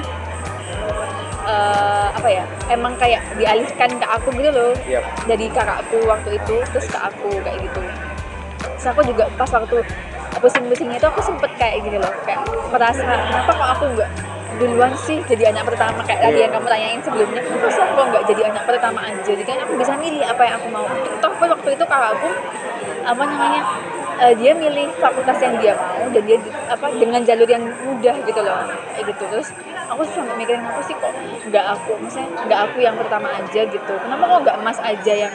eh, 1.48 2.08
apa 2.14 2.30
ya 2.30 2.44
emang 2.72 2.94
kayak 3.00 3.24
dialihkan 3.36 3.90
ke 4.00 4.06
aku 4.08 4.28
gitu 4.38 4.50
loh. 4.52 4.72
Yap. 4.88 5.04
dari 5.28 5.48
kakakku 5.52 5.98
waktu 6.08 6.40
itu 6.40 6.56
terus 6.72 6.88
ke 6.88 7.00
aku 7.00 7.32
kayak 7.44 7.58
gitu. 7.64 7.82
Terus 8.60 8.88
aku 8.92 9.02
juga 9.08 9.24
pas 9.36 9.50
waktu 9.52 9.78
pusing-pusingnya 10.44 11.00
itu 11.00 11.08
aku 11.08 11.24
sempet 11.24 11.52
kayak 11.56 11.80
gini 11.80 11.98
loh 12.04 12.12
kayak 12.28 12.44
merasa 12.68 13.00
kenapa 13.00 13.52
kok 13.56 13.70
aku 13.80 13.84
nggak 13.96 14.10
duluan 14.60 14.94
sih 14.94 15.18
jadi 15.26 15.50
anak 15.50 15.66
pertama? 15.66 16.06
Kayak 16.06 16.30
tadi 16.30 16.38
yang 16.46 16.52
kamu 16.54 16.68
tanyain 16.70 17.00
sebelumnya 17.02 17.42
kenapa 17.42 17.68
sih 17.74 17.82
aku 17.82 18.02
nggak 18.12 18.24
jadi 18.30 18.42
anak 18.54 18.64
pertama 18.70 19.00
aja? 19.02 19.22
Jadi 19.26 19.44
kan 19.48 19.58
aku 19.66 19.74
bisa 19.82 19.94
milih 19.98 20.22
apa 20.22 20.42
yang 20.46 20.56
aku 20.62 20.68
mau. 20.70 20.86
Toh 21.24 21.32
waktu 21.42 21.70
itu 21.74 21.86
kakakku 21.90 22.30
apa 23.04 23.24
namanya 23.26 23.62
eh, 24.24 24.34
dia 24.38 24.52
milih 24.54 24.88
fakultas 25.02 25.42
yang 25.42 25.56
dia 25.58 25.74
mau 25.74 26.06
dan 26.14 26.24
dia 26.24 26.38
di- 26.38 26.54
apa 26.70 26.86
dengan 26.96 27.22
jalur 27.26 27.50
yang 27.50 27.64
mudah 27.66 28.16
gitu 28.30 28.42
loh 28.46 28.60
kayak 28.94 29.06
gitu. 29.10 29.24
Terus 29.32 29.48
aku 29.90 30.02
sampai 30.14 30.36
mikirin 30.38 30.62
aku 30.70 30.82
sih 30.86 30.96
kok 31.02 31.14
nggak 31.50 31.66
aku 31.74 31.92
maksudnya 31.98 32.30
nggak 32.46 32.60
aku 32.70 32.78
yang 32.84 32.96
pertama 33.00 33.28
aja 33.34 33.62
gitu? 33.66 33.94
Kenapa 34.06 34.24
kok 34.30 34.40
nggak 34.46 34.58
emas 34.62 34.78
aja 34.86 35.14
yang 35.28 35.34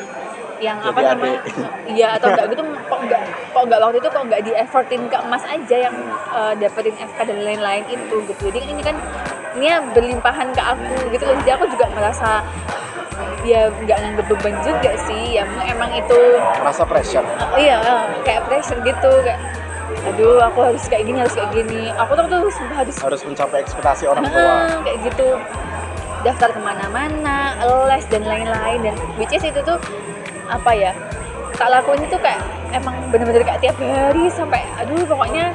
yang 0.59 0.79
apa 0.83 0.99
Jadi 0.99 1.09
namanya? 1.15 1.39
Adik. 1.41 1.55
iya 1.89 2.09
atau 2.19 2.29
enggak 2.35 2.47
gitu 2.53 2.63
kok 2.67 2.99
enggak 3.03 3.21
kok 3.55 3.63
enggak 3.65 3.79
waktu 3.83 3.99
itu 3.99 4.09
kok 4.11 4.23
enggak 4.27 4.41
di 4.45 4.53
effortin 4.55 5.03
ke 5.07 5.17
emas 5.23 5.45
aja 5.47 5.77
yang 5.89 5.97
eh, 6.35 6.53
dapetin 6.59 6.97
FK 6.99 7.19
dan 7.31 7.39
lain-lain 7.47 7.85
itu 7.91 8.17
gitu. 8.27 8.45
Jadi 8.51 8.67
ini 8.71 8.83
kan 8.83 8.97
ini 9.59 9.67
ya 9.71 9.79
berlimpahan 9.95 10.55
ke 10.55 10.63
aku 10.63 10.95
gitu 11.15 11.25
loh. 11.27 11.35
Jadi 11.43 11.51
aku 11.55 11.65
juga 11.71 11.87
merasa 11.95 12.43
ya 13.43 13.71
nggak 13.71 13.99
nganggep 13.99 14.27
beban 14.31 14.55
juga 14.63 14.93
sih. 15.09 15.39
Ya 15.39 15.45
emang 15.67 15.91
itu 15.95 16.19
Rasa 16.63 16.83
pressure. 16.87 17.27
Oh 17.55 17.59
iya, 17.59 17.79
kayak 18.23 18.47
pressure 18.47 18.79
gitu 18.83 19.13
kayak 19.25 19.41
aduh 19.99 20.39
aku 20.47 20.63
harus 20.63 20.85
kayak 20.87 21.09
gini 21.09 21.19
harus 21.23 21.35
kayak 21.35 21.51
gini. 21.55 21.91
Aku 21.97 22.13
tuh 22.15 22.25
tuh 22.31 22.41
harus 22.75 22.95
Harus 23.01 23.21
mencapai 23.25 23.65
ekspektasi 23.65 24.05
orang 24.07 24.25
tua. 24.31 24.39
Heeh, 24.39 24.69
kayak 24.85 24.99
gitu. 25.11 25.29
Daftar 26.27 26.51
ke 26.51 26.61
mana-mana 26.61 27.55
les 27.89 28.05
dan 28.11 28.23
lain-lain. 28.27 28.79
Dan 28.85 28.95
which 29.19 29.33
is 29.35 29.43
itu 29.43 29.61
tuh 29.65 29.79
apa 30.49 30.71
ya 30.73 30.93
tak 31.59 31.69
lakuin 31.75 32.03
itu 32.07 32.17
kayak 32.23 32.41
emang 32.71 32.95
bener-bener 33.11 33.43
kayak 33.43 33.61
tiap 33.61 33.77
hari 33.81 34.31
sampai 34.31 34.63
aduh 34.79 35.03
pokoknya 35.09 35.51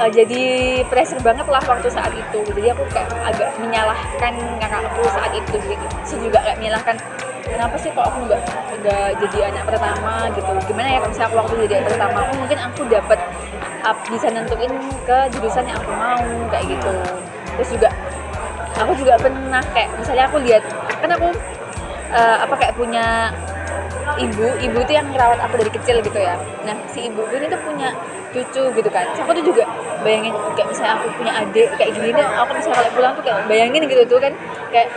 eh, 0.00 0.10
jadi 0.10 0.42
pressure 0.88 1.20
banget 1.20 1.44
lah 1.44 1.60
waktu 1.60 1.88
saat 1.92 2.12
itu. 2.16 2.40
Jadi 2.56 2.72
aku 2.72 2.84
kayak 2.88 3.10
agak 3.20 3.52
menyalahkan 3.60 4.32
kakakku 4.56 5.02
saat 5.12 5.32
itu 5.36 5.56
gitu 5.60 5.86
Terus 6.08 6.20
juga 6.24 6.38
kayak 6.40 6.56
menyalahkan 6.56 6.96
kenapa 7.44 7.76
sih 7.76 7.90
kok 7.92 8.06
aku 8.08 8.18
nggak 8.24 8.42
jadi 9.20 9.38
anak 9.52 9.64
pertama? 9.68 10.32
Gitu. 10.32 10.50
Gimana 10.72 10.88
ya 10.88 10.98
kalau 11.04 11.10
misalnya 11.12 11.28
aku 11.28 11.36
waktu 11.36 11.54
jadi 11.68 11.74
anak 11.84 11.90
pertama 11.92 12.16
aku 12.24 12.32
mungkin 12.40 12.58
aku 12.64 12.80
dapat 12.88 13.18
bisa 14.08 14.26
nentuin 14.32 14.72
ke 15.04 15.18
jurusan 15.36 15.64
yang 15.68 15.76
aku 15.76 15.92
mau 15.92 16.24
kayak 16.48 16.64
gitu. 16.72 16.94
Terus 17.60 17.68
juga 17.76 17.88
aku 18.80 18.92
juga 18.96 19.14
pernah 19.20 19.62
kayak 19.76 19.88
misalnya 20.00 20.24
aku 20.24 20.36
lihat 20.40 20.64
kan 21.04 21.10
aku 21.12 21.28
eh, 22.16 22.36
apa 22.40 22.54
kayak 22.56 22.74
punya 22.78 23.28
ibu 24.20 24.46
ibu 24.60 24.76
itu 24.80 24.92
yang 24.92 25.06
merawat 25.10 25.38
aku 25.40 25.54
dari 25.60 25.70
kecil 25.72 25.96
gitu 26.02 26.18
ya. 26.18 26.34
Nah 26.66 26.76
si 26.90 27.08
ibu 27.08 27.22
ini 27.32 27.46
tuh 27.48 27.60
punya 27.62 27.94
cucu 28.30 28.62
gitu 28.74 28.90
kan. 28.90 29.06
Aku 29.16 29.30
tuh 29.34 29.44
juga 29.44 29.64
bayangin 30.02 30.34
kayak 30.54 30.68
misalnya 30.70 30.92
aku 31.00 31.06
punya 31.18 31.32
adik 31.34 31.68
kayak 31.76 31.92
gini 31.98 32.08
deh 32.14 32.26
aku 32.26 32.50
misalnya 32.56 32.76
kalau 32.82 32.90
pulang 32.94 33.12
tuh 33.18 33.22
kayak 33.26 33.38
bayangin 33.50 33.82
gitu 33.86 34.02
tuh 34.06 34.18
kan. 34.22 34.32
Kayak 34.70 34.88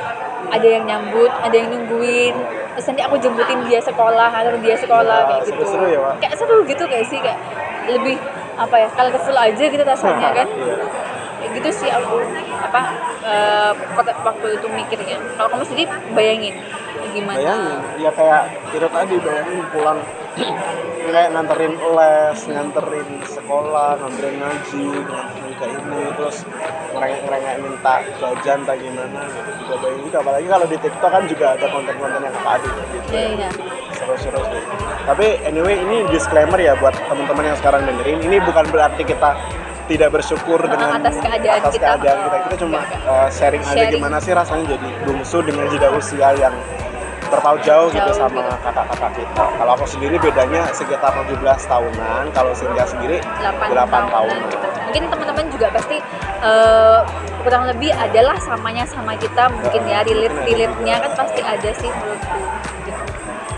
ada 0.54 0.68
yang 0.68 0.84
nyambut 0.86 1.32
ada 1.42 1.56
yang 1.56 1.68
nungguin. 1.74 2.36
Terus 2.74 2.86
nanti 2.90 3.02
aku 3.06 3.16
jemputin 3.22 3.60
dia 3.70 3.78
sekolah 3.78 4.30
atau 4.34 4.58
dia 4.58 4.74
sekolah 4.74 5.18
Wah, 5.24 5.30
kayak 5.30 5.42
gitu. 5.46 5.62
seru-seru 5.62 5.86
ya, 5.94 6.00
Wak. 6.02 6.14
kayak 6.26 6.36
seru 6.42 6.58
gitu 6.66 6.84
kayak 6.90 7.06
sih? 7.06 7.20
Kayak 7.22 7.40
lebih 7.86 8.18
apa 8.58 8.76
ya 8.82 8.88
colorful 8.98 9.38
aja 9.38 9.64
gitu 9.66 9.84
rasanya 9.86 10.30
kan. 10.34 10.48
Iya. 10.50 10.76
kayak 11.44 11.52
gitu 11.60 11.70
sih 11.84 11.90
aku 11.92 12.24
apa 12.64 12.82
pada 13.94 14.12
waktu 14.26 14.48
itu 14.58 14.68
mikirnya. 14.74 15.18
Kalau 15.38 15.50
kamu 15.54 15.64
sendiri 15.70 15.90
bayangin 16.18 16.56
gimana 17.14 17.38
Bayangin, 17.38 17.80
ya 18.02 18.12
kayak 18.14 18.44
itu 18.74 18.88
tadi 18.90 19.16
bayangin 19.22 19.62
pulang 19.74 20.00
kayak 21.04 21.30
nganterin 21.36 21.74
les, 21.78 22.40
nganterin 22.50 23.10
sekolah, 23.28 24.02
nganterin 24.02 24.36
ngaji, 24.42 24.88
nganterin 25.06 25.54
ke 25.54 25.66
ini, 25.70 26.04
terus 26.18 26.38
ngerengek-ngerengek 26.96 27.56
minta 27.62 27.96
jajan 28.18 28.60
tak 28.66 28.76
gimana 28.82 29.22
gitu. 29.30 29.52
Juga 29.62 29.76
bayangin 29.84 30.04
juga, 30.10 30.18
apalagi 30.26 30.48
kalau 30.50 30.66
di 30.66 30.78
TikTok 30.82 31.12
kan 31.14 31.24
juga 31.30 31.46
ada 31.54 31.66
konten-konten 31.70 32.22
yang 32.24 32.34
kakak 32.34 32.54
adik 32.58 32.72
gitu. 32.74 33.10
ya, 33.14 33.26
ya. 33.38 33.50
Seru-seru 33.94 34.42
sih. 34.50 34.64
Tapi 35.06 35.28
anyway 35.46 35.76
ini 35.78 35.98
disclaimer 36.10 36.58
ya 36.58 36.74
buat 36.82 36.96
teman-teman 36.98 37.54
yang 37.54 37.58
sekarang 37.62 37.86
dengerin, 37.86 38.20
ini 38.26 38.38
bukan 38.42 38.66
berarti 38.74 39.04
kita 39.06 39.38
tidak 39.88 40.10
bersyukur 40.16 40.60
dengan 40.64 40.96
atas 40.96 41.16
keadaan 41.20 41.60
atas 41.60 41.74
kita. 41.76 41.88
keadaan 42.00 42.18
kita. 42.24 42.38
Kita 42.48 42.56
cuma 42.64 42.80
uh, 43.04 43.28
sharing, 43.28 43.64
aja 43.64 43.76
Sharing. 43.76 44.00
gimana 44.00 44.18
sih 44.24 44.32
rasanya 44.32 44.66
jadi 44.78 44.90
bungsu 45.04 45.38
dengan 45.44 45.66
jeda 45.68 45.90
usia 45.92 46.30
yang 46.40 46.56
terpaut 47.34 47.60
jauh, 47.66 47.90
gitu 47.90 47.98
Jauh 48.14 48.30
sama 48.30 48.46
gitu. 48.46 48.54
kakak-kakak 48.62 49.12
kita. 49.18 49.44
Kalau 49.58 49.72
aku 49.74 49.86
sendiri 49.90 50.16
bedanya 50.22 50.62
sekitar 50.70 51.12
17 51.18 51.42
tahunan, 51.66 52.24
kalau 52.30 52.52
Cynthia 52.54 52.86
sendiri 52.86 53.18
8, 53.42 53.74
8 53.74 53.74
tahunan 53.74 54.10
tahunan. 54.14 54.40
gitu. 54.54 54.68
Mungkin 54.86 55.04
teman-teman 55.10 55.46
juga 55.50 55.68
pasti 55.74 55.98
eh, 56.46 57.00
kurang 57.42 57.64
lebih 57.74 57.90
adalah 57.98 58.38
samanya 58.38 58.86
sama 58.86 59.18
kita 59.18 59.50
mungkin 59.50 59.82
ya 59.90 60.06
relate 60.06 60.38
relate-nya 60.46 60.96
kan 61.02 61.12
pasti 61.18 61.42
ada 61.42 61.70
sih 61.74 61.90
menurutku. 61.90 62.40
Gitu. 62.86 63.02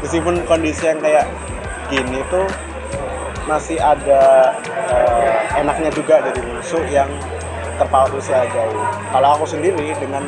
Meskipun 0.08 0.36
kondisi 0.48 0.84
yang 0.88 1.00
kayak 1.04 1.28
gini 1.92 2.24
tuh 2.32 2.48
masih 3.46 3.78
ada 3.78 4.54
eh, 4.90 5.62
enaknya 5.62 5.90
juga 5.94 6.22
dari 6.22 6.42
musuh 6.44 6.82
yang 6.90 7.10
terpaut 7.78 8.12
usia 8.16 8.46
jauh. 8.50 8.84
Kalau 9.12 9.30
aku 9.38 9.46
sendiri 9.46 9.94
dengan 9.98 10.26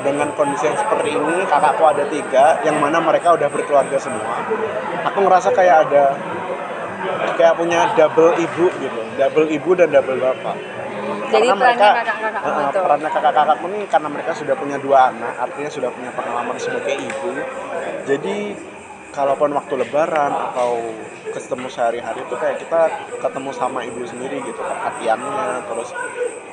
dengan 0.00 0.32
kondisi 0.32 0.64
yang 0.64 0.78
seperti 0.80 1.12
ini, 1.12 1.44
kakakku 1.44 1.84
ada 1.84 2.04
tiga, 2.08 2.56
yang 2.64 2.80
mana 2.80 3.04
mereka 3.04 3.36
udah 3.36 3.48
berkeluarga 3.52 4.00
semua. 4.00 4.40
Aku 5.12 5.20
ngerasa 5.20 5.52
kayak 5.52 5.76
ada 5.88 6.16
kayak 7.36 7.54
punya 7.56 7.92
double 7.96 8.32
ibu 8.36 8.66
gitu, 8.80 9.00
double 9.16 9.48
ibu 9.48 9.70
dan 9.76 9.88
double 9.92 10.16
bapak. 10.16 10.56
Jadi 11.30 11.46
Karena 11.46 11.62
mereka- 11.62 11.94
kakak-kakakmu 12.00 12.48
Heeh, 12.48 12.64
itu. 12.66 12.78
perannya 12.82 13.10
kakak-kakakku 13.12 13.66
ini 13.70 13.78
karena 13.86 14.08
mereka 14.10 14.32
sudah 14.34 14.54
punya 14.58 14.76
dua 14.80 14.98
anak, 15.14 15.32
artinya 15.38 15.70
sudah 15.70 15.90
punya 15.94 16.10
pengalaman 16.10 16.56
sebagai 16.58 16.96
ibu. 16.96 17.30
Jadi 18.08 18.36
kalaupun 19.10 19.50
waktu 19.54 19.74
lebaran 19.86 20.32
atau 20.32 20.78
ketemu 21.30 21.66
sehari-hari 21.70 22.26
itu 22.26 22.34
kayak 22.34 22.58
kita 22.58 22.90
ketemu 23.22 23.50
sama 23.54 23.86
ibu 23.86 24.02
sendiri 24.06 24.42
gitu, 24.42 24.58
perhatiannya, 24.58 25.66
terus 25.70 25.94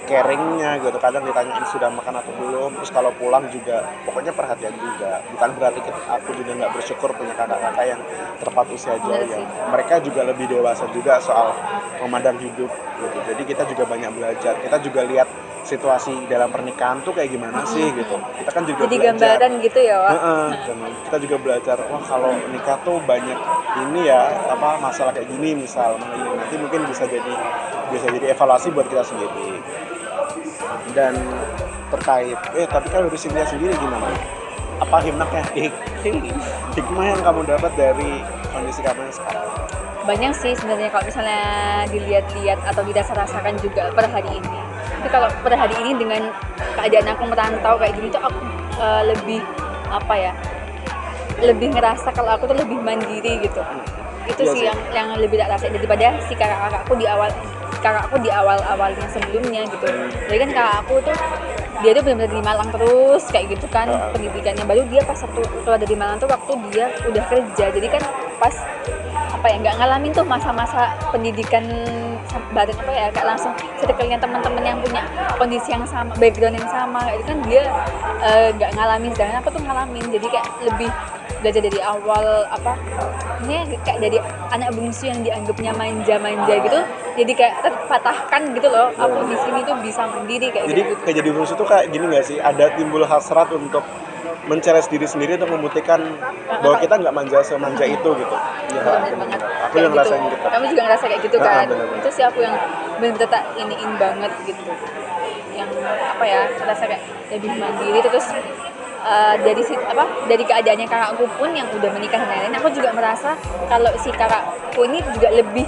caringnya 0.08 0.80
gitu. 0.80 0.98
Kadang 0.98 1.24
ditanyain 1.28 1.66
sudah 1.68 1.90
makan 1.92 2.16
atau 2.22 2.34
belum, 2.38 2.72
terus 2.82 2.92
kalau 2.94 3.12
pulang 3.18 3.46
juga 3.52 3.86
pokoknya 4.06 4.32
perhatian 4.34 4.74
juga. 4.78 5.22
Bukan 5.34 5.50
berarti 5.58 5.80
kita, 5.84 6.02
aku 6.10 6.30
juga 6.38 6.52
nggak 6.64 6.72
bersyukur 6.74 7.10
punya 7.14 7.34
kakak-kakak 7.36 7.86
yang 7.86 8.02
tepat 8.42 8.66
usia 8.72 8.96
jauh 9.02 9.26
yang 9.28 9.44
mereka 9.70 10.00
juga 10.00 10.22
lebih 10.26 10.46
dewasa 10.48 10.86
juga 10.94 11.20
soal 11.20 11.54
memandang 12.02 12.38
hidup 12.40 12.70
gitu. 13.02 13.18
Jadi 13.34 13.42
kita 13.44 13.64
juga 13.68 13.84
banyak 13.86 14.12
belajar. 14.14 14.54
Kita 14.62 14.78
juga 14.82 15.02
lihat 15.06 15.28
situasi 15.68 16.32
dalam 16.32 16.48
pernikahan 16.48 17.04
tuh 17.04 17.12
kayak 17.12 17.28
gimana 17.28 17.68
sih 17.68 17.84
gitu. 17.92 18.16
Kita 18.16 18.52
kan 18.56 18.64
juga 18.64 18.88
Jadi 18.88 18.96
belajar. 18.96 19.12
gambaran 19.36 19.52
gitu 19.60 19.80
ya, 19.84 19.96
Wak. 20.00 20.16
Kita 21.04 21.18
juga 21.20 21.36
belajar 21.38 21.78
wah 21.92 22.00
kalau 22.02 22.32
nikah 22.50 22.80
tuh 22.82 22.98
banyak 23.04 23.36
ini 23.84 24.08
ya 24.08 24.22
apa 24.48 24.80
masalah 24.80 25.12
kayak 25.12 25.28
gini 25.28 25.60
misal 25.60 26.00
nah, 26.00 26.16
ini 26.16 26.32
nanti 26.40 26.56
mungkin 26.56 26.88
bisa 26.88 27.04
jadi 27.06 27.34
bisa 27.92 28.08
jadi 28.08 28.32
evaluasi 28.32 28.72
buat 28.72 28.88
kita 28.88 29.04
sendiri. 29.04 29.60
Dan 30.96 31.14
terkait 31.92 32.40
eh 32.56 32.68
tapi 32.68 32.88
kalau 32.88 33.12
dari 33.12 33.20
Cynthia 33.20 33.44
sendiri 33.44 33.76
gimana? 33.76 34.08
Apa 34.78 35.04
hikmahnya 35.04 35.44
hik- 35.58 35.84
hikmah 36.74 37.06
yang 37.12 37.22
kamu 37.22 37.44
dapat 37.44 37.72
dari 37.76 38.24
kondisi 38.56 38.80
kamu 38.80 39.04
yang 39.04 39.16
sekarang. 39.16 39.48
Banyak 40.08 40.32
sih 40.40 40.56
sebenarnya 40.56 40.88
kalau 40.88 41.04
misalnya 41.04 41.42
dilihat-lihat 41.92 42.64
atau 42.64 42.80
dirasa-rasakan 42.80 43.60
juga 43.60 43.92
per 43.92 44.08
hari 44.08 44.40
ini 44.40 44.60
tapi 44.98 45.08
kalau 45.14 45.30
per 45.46 45.54
hari 45.54 45.76
ini 45.86 45.94
dengan 45.94 46.34
keadaan 46.74 47.08
aku 47.14 47.24
merantau 47.30 47.78
kayak 47.78 47.94
gini 47.96 48.10
tuh 48.10 48.22
aku 48.22 48.40
eh, 48.82 49.02
lebih 49.14 49.40
apa 49.88 50.14
ya 50.18 50.34
lebih 51.38 51.70
ngerasa 51.78 52.10
kalau 52.18 52.34
aku 52.34 52.50
tuh 52.50 52.58
lebih 52.58 52.82
mandiri 52.82 53.38
gitu 53.46 53.62
itu 54.28 54.42
Iya 54.44 54.52
sih 54.52 54.60
sih. 54.60 54.66
yang 54.68 54.80
yang 54.92 55.08
lebih 55.16 55.40
tak 55.40 55.54
rasain 55.56 55.72
daripada 55.72 56.18
si 56.28 56.34
kakak-kakakku 56.36 56.94
di 57.00 57.06
awal 57.08 57.30
kakakku 57.80 58.18
di 58.20 58.30
awal-awalnya 58.34 59.08
sebelumnya 59.14 59.62
gitu 59.70 59.88
jadi 60.28 60.38
kan 60.44 60.50
kakakku 60.52 60.96
tuh 61.06 61.16
dia 61.86 61.94
tuh 61.94 62.02
benar-benar 62.02 62.34
di 62.34 62.42
Malang 62.42 62.70
terus 62.74 63.24
kayak 63.30 63.54
gitu 63.54 63.70
kan 63.70 63.86
Heeh. 63.86 64.10
pendidikannya 64.18 64.66
baru 64.66 64.82
dia 64.90 65.02
pas 65.06 65.16
waktu 65.22 65.42
keluar 65.62 65.78
dari 65.80 65.96
Malang 65.96 66.18
tuh 66.18 66.28
waktu 66.28 66.52
dia 66.74 66.86
udah 67.06 67.24
kerja 67.30 67.66
jadi 67.70 67.88
kan 67.88 68.04
pas 68.42 68.56
apa 69.38 69.46
ya 69.54 69.56
nggak 69.62 69.76
ngalamin 69.78 70.12
tuh 70.12 70.26
masa-masa 70.26 70.98
pendidikan 71.14 71.64
bareng 72.52 72.78
apa 72.78 72.92
ya 72.92 73.08
kayak 73.14 73.28
langsung 73.36 73.54
circle-nya 73.80 74.18
teman-teman 74.20 74.64
yang 74.64 74.78
punya 74.84 75.02
kondisi 75.40 75.72
yang 75.72 75.86
sama 75.88 76.12
background 76.20 76.60
yang 76.60 76.70
sama 76.70 77.02
itu 77.16 77.24
kan 77.24 77.38
dia 77.48 77.64
eh, 78.24 78.50
nggak 78.56 78.72
ngalamin 78.76 79.12
sedangkan 79.16 79.38
aku 79.44 79.50
tuh 79.56 79.62
ngalamin. 79.64 80.06
Jadi 80.12 80.28
kayak 80.32 80.48
lebih 80.64 80.90
belajar 81.38 81.62
dari 81.62 81.80
awal 81.86 82.50
apa 82.50 82.74
ini 83.46 83.78
kayak 83.86 84.00
dari 84.02 84.18
anak 84.50 84.74
bungsu 84.74 85.06
yang 85.06 85.22
dianggapnya 85.22 85.70
manja-manja 85.78 86.54
gitu 86.66 86.80
jadi 87.14 87.32
kayak 87.38 87.54
terpatahkan 87.62 88.42
gitu 88.58 88.68
loh 88.74 88.90
aku 88.98 89.18
di 89.30 89.38
sini 89.46 89.60
tuh 89.62 89.78
bisa 89.86 90.02
mandiri 90.10 90.50
kayak 90.50 90.66
jadi 90.66 90.82
gitu. 90.82 90.94
kayak 91.06 91.16
jadi 91.22 91.30
bungsu 91.34 91.54
tuh 91.54 91.68
kayak 91.70 91.86
gini 91.94 92.06
gak 92.14 92.26
sih? 92.26 92.38
Ada 92.38 92.74
timbul 92.78 93.06
hasrat 93.06 93.50
untuk 93.54 93.86
mencari 94.48 94.80
diri 94.88 95.08
sendiri 95.08 95.32
untuk 95.36 95.52
membuktikan 95.52 96.00
bahwa 96.48 96.76
kita 96.80 96.96
nggak 96.98 97.14
manja 97.14 97.40
semanja 97.44 97.84
itu 97.84 98.10
gitu 98.16 98.36
iya 98.72 98.82
bener 98.82 99.00
bener. 99.04 99.16
banget 99.20 99.40
aku 99.44 99.76
yang 99.78 99.92
ngerasain 99.92 100.22
gitu. 100.24 100.36
gitu 100.36 100.48
kamu 100.48 100.66
juga 100.72 100.82
ngerasa 100.88 101.06
kayak 101.08 101.22
gitu 101.28 101.38
Ah, 101.38 101.46
kan 101.46 101.66
bener-bener. 101.68 102.00
itu 102.00 102.10
sih 102.16 102.24
aku 102.24 102.40
yang 102.42 102.56
bener-bener 102.98 103.30
tak 103.30 103.44
iniin 103.60 103.92
banget 104.00 104.32
gitu 104.48 104.72
yang 105.54 105.70
apa 106.18 106.24
ya 106.26 106.42
rasa 106.64 106.84
kayak 106.86 107.04
lebih 107.34 107.52
mandiri 107.60 108.00
terus 108.00 108.26
eh, 109.04 109.36
dari 109.42 109.62
si, 109.66 109.74
apa 109.76 110.06
dari 110.26 110.44
keadaannya 110.46 110.88
kakakku 110.88 111.26
pun 111.36 111.50
yang 111.52 111.68
udah 111.72 111.90
menikah 111.92 112.20
dan 112.24 112.30
lain-lain 112.30 112.56
aku 112.56 112.70
juga 112.72 112.90
merasa 112.96 113.36
kalau 113.68 113.92
si 114.00 114.10
kakakku 114.16 114.82
ini 114.88 115.04
juga 115.12 115.28
lebih 115.34 115.66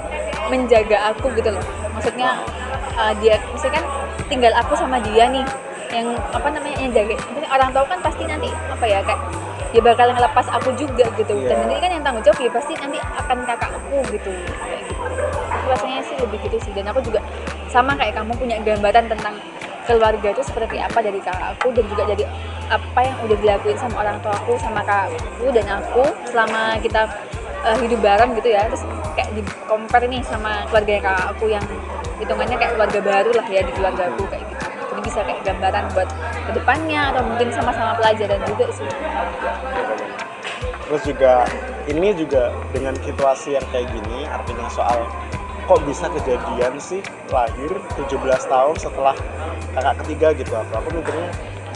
menjaga 0.49 1.13
aku 1.13 1.29
gitu 1.35 1.51
loh 1.53 1.78
maksudnya 1.99 2.39
uh, 2.95 3.13
dia 3.19 3.35
kan 3.43 3.83
tinggal 4.31 4.55
aku 4.55 4.73
sama 4.79 5.03
dia 5.03 5.27
nih 5.27 5.43
yang 5.91 6.15
apa 6.15 6.47
namanya 6.47 6.77
yang 6.79 6.91
jaga. 6.95 7.19
Maksudnya 7.19 7.51
orang 7.51 7.69
tua 7.75 7.83
kan 7.83 7.99
pasti 7.99 8.23
nanti 8.23 8.47
apa 8.47 8.85
ya 8.87 9.03
kayak 9.03 9.21
dia 9.69 9.81
bakal 9.85 10.07
ngelepas 10.15 10.45
aku 10.49 10.69
juga 10.79 11.05
gitu. 11.13 11.33
Iya. 11.35 11.53
dan 11.53 11.57
nanti 11.67 11.75
kan 11.77 11.91
yang 11.93 12.03
tanggung 12.07 12.23
jawab 12.25 12.39
ya 12.39 12.49
pasti 12.49 12.73
nanti 12.79 12.97
akan 12.97 13.37
kakakku 13.43 13.97
gitu. 14.15 14.31
Kayak 14.31 14.81
gitu. 14.87 15.03
Aku 15.49 15.65
rasanya 15.69 16.01
sih 16.07 16.15
lebih 16.17 16.39
gitu 16.47 16.57
sih. 16.63 16.71
Dan 16.71 16.87
aku 16.87 17.03
juga 17.03 17.19
sama 17.67 17.93
kayak 17.99 18.15
kamu 18.15 18.31
punya 18.39 18.57
gambaran 18.63 19.05
tentang 19.11 19.35
keluarga 19.89 20.27
itu 20.29 20.43
seperti 20.45 20.77
apa 20.77 21.01
dari 21.01 21.17
kakakku 21.17 21.73
dan 21.73 21.85
juga 21.89 22.03
dari 22.05 22.23
apa 22.69 22.99
yang 23.01 23.17
udah 23.25 23.37
dilakuin 23.41 23.77
sama 23.81 24.05
orang 24.05 24.21
tua 24.21 24.37
aku 24.37 24.53
sama 24.61 24.85
kakakku 24.85 25.49
dan 25.49 25.65
aku 25.65 26.05
selama 26.29 26.77
kita 26.77 27.09
uh, 27.65 27.77
hidup 27.79 27.99
bareng 27.99 28.31
gitu 28.37 28.49
ya. 28.53 28.67
Terus 28.71 28.83
kayak 29.15 29.29
di 29.35 29.41
compare 29.67 30.05
nih 30.07 30.21
sama 30.23 30.65
keluarga 30.69 30.93
kakak 31.03 31.25
aku 31.35 31.45
yang 31.51 31.65
hitungannya 32.19 32.55
kayak 32.59 32.73
keluarga 32.75 32.99
baru 32.99 33.31
lah 33.35 33.47
ya 33.47 33.61
di 33.63 33.71
keluarga 33.73 34.03
aku 34.11 34.23
kayak 34.27 34.43
gitu. 34.47 34.65
Jadi 34.89 35.01
bisa 35.05 35.19
kayak 35.23 35.41
gambaran 35.47 35.85
buat 35.95 36.09
ke 36.49 36.51
depannya 36.55 37.01
atau 37.13 37.21
mungkin 37.23 37.47
sama-sama 37.55 37.91
pelajaran 37.97 38.39
juga 38.47 38.65
sih. 38.73 38.89
Terus 40.89 41.03
juga 41.05 41.33
ini 41.85 42.09
juga 42.17 42.49
dengan 42.73 42.97
situasi 42.97 43.55
yang 43.55 43.65
kayak 43.69 43.87
gini 43.93 44.25
artinya 44.25 44.67
soal 44.73 45.05
kok 45.69 45.85
bisa 45.85 46.09
kejadian 46.17 46.73
sih 46.81 46.97
lahir 47.29 47.69
17 47.93 48.09
tahun 48.25 48.75
setelah 48.81 49.15
kakak 49.77 49.95
ketiga 50.01 50.27
gitu. 50.33 50.53
Aku 50.57 50.81
aku 50.81 50.89
mikirnya 50.97 51.29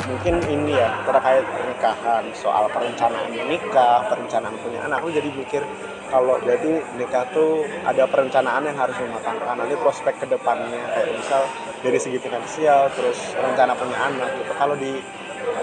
mungkin 0.07 0.35
ini 0.51 0.75
ya 0.75 0.89
terkait 1.07 1.45
pernikahan 1.47 2.23
soal 2.35 2.67
perencanaan 2.71 3.31
nikah 3.31 4.03
perencanaan 4.11 4.55
punya 4.59 4.83
anak. 4.83 4.99
Aku 5.03 5.09
jadi 5.11 5.29
mikir 5.31 5.63
kalau 6.11 6.37
jadi 6.43 6.83
nikah 6.99 7.25
tuh 7.31 7.63
ada 7.87 8.03
perencanaan 8.05 8.67
yang 8.67 8.77
harus 8.77 8.95
dimatangkan. 8.99 9.55
Nanti 9.55 9.75
prospek 9.79 10.19
ke 10.19 10.25
depannya 10.27 10.83
kayak 10.91 11.15
misal 11.15 11.41
dari 11.81 11.99
segi 11.99 12.19
finansial 12.19 12.91
terus 12.93 13.33
rencana 13.35 13.73
punya 13.75 13.97
anak 13.97 14.29
gitu. 14.43 14.51
Kalau 14.55 14.75
di 14.75 14.99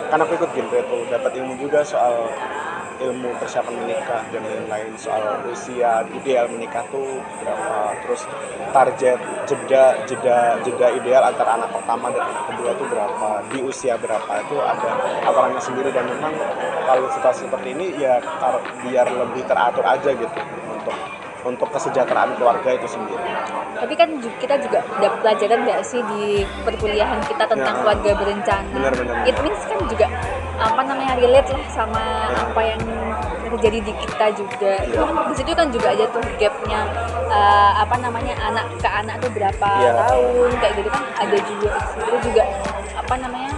kan 0.09 0.19
aku 0.21 0.37
ikut 0.37 0.51
genre 0.53 0.81
tuh 0.89 1.03
dapat 1.09 1.31
ilmu 1.41 1.55
juga 1.61 1.81
soal 1.87 2.29
ilmu 3.01 3.33
persiapan 3.41 3.75
menikah 3.81 4.23
dan 4.29 4.43
lain-lain 4.45 4.93
soal 5.01 5.41
usia 5.49 6.05
ideal 6.13 6.47
menikah 6.53 6.85
tuh 6.93 7.19
berapa? 7.41 7.97
Terus 8.05 8.23
target 8.71 9.19
jeda 9.49 9.85
jeda 10.05 10.61
jeda 10.61 10.87
ideal 10.93 11.23
antara 11.25 11.57
anak 11.57 11.73
pertama 11.73 12.13
dan 12.13 12.29
anak 12.29 12.45
kedua 12.53 12.71
tuh 12.77 12.87
berapa? 12.93 13.29
Di 13.49 13.59
usia 13.65 13.97
berapa? 13.97 14.31
Itu 14.45 14.57
ada 14.61 14.91
aturannya 15.25 15.61
sendiri 15.61 15.91
dan 15.91 16.05
memang 16.07 16.37
kalau 16.85 17.09
situasi 17.11 17.49
seperti 17.49 17.73
ini 17.73 17.97
ya 17.97 18.21
biar 18.85 19.07
lebih 19.09 19.43
teratur 19.49 19.85
aja 19.85 20.11
gitu 20.13 20.39
untuk 20.69 20.97
untuk 21.41 21.69
kesejahteraan 21.73 22.37
keluarga 22.37 22.77
itu 22.77 22.85
sendiri. 22.85 23.25
Tapi 23.81 23.97
kan 23.97 24.13
kita 24.37 24.61
juga 24.61 24.85
dapat 25.01 25.25
pelajaran 25.25 25.65
nggak 25.65 25.81
sih 25.81 26.05
di 26.05 26.45
perkuliahan 26.69 27.17
kita 27.25 27.49
tentang 27.49 27.75
Ya. 27.75 27.81
keluarga 27.81 28.11
berencana? 28.13 28.77
Benar, 28.77 28.93
benar, 28.93 29.17
it 29.25 29.37
means 29.41 29.63
kan 29.65 29.81
juga 29.89 30.07
apa 30.61 30.81
namanya 30.85 31.17
relate 31.17 31.49
lah 31.51 31.65
sama 31.73 32.05
apa 32.31 32.61
yang 32.61 32.81
terjadi 33.51 33.79
di 33.81 33.93
kita 33.97 34.27
juga 34.37 34.73
Ya. 34.85 35.03
di 35.27 35.35
situ 35.35 35.51
kan 35.51 35.73
juga 35.73 35.89
ada 35.91 36.05
tuh 36.13 36.21
gapnya 36.37 36.81
eh, 37.27 37.73
apa 37.81 37.97
namanya 37.97 38.37
anak 38.39 38.69
ke 38.77 38.87
anak 38.87 39.17
tuh 39.19 39.31
berapa 39.33 39.69
Ya. 39.81 39.93
tahun 40.07 40.51
kayak 40.61 40.75
gitu 40.77 40.91
kan 40.93 41.05
ada 41.17 41.37
juga 41.41 41.71
itu 41.99 42.17
juga 42.29 42.43
apa 42.93 43.15
namanya 43.17 43.53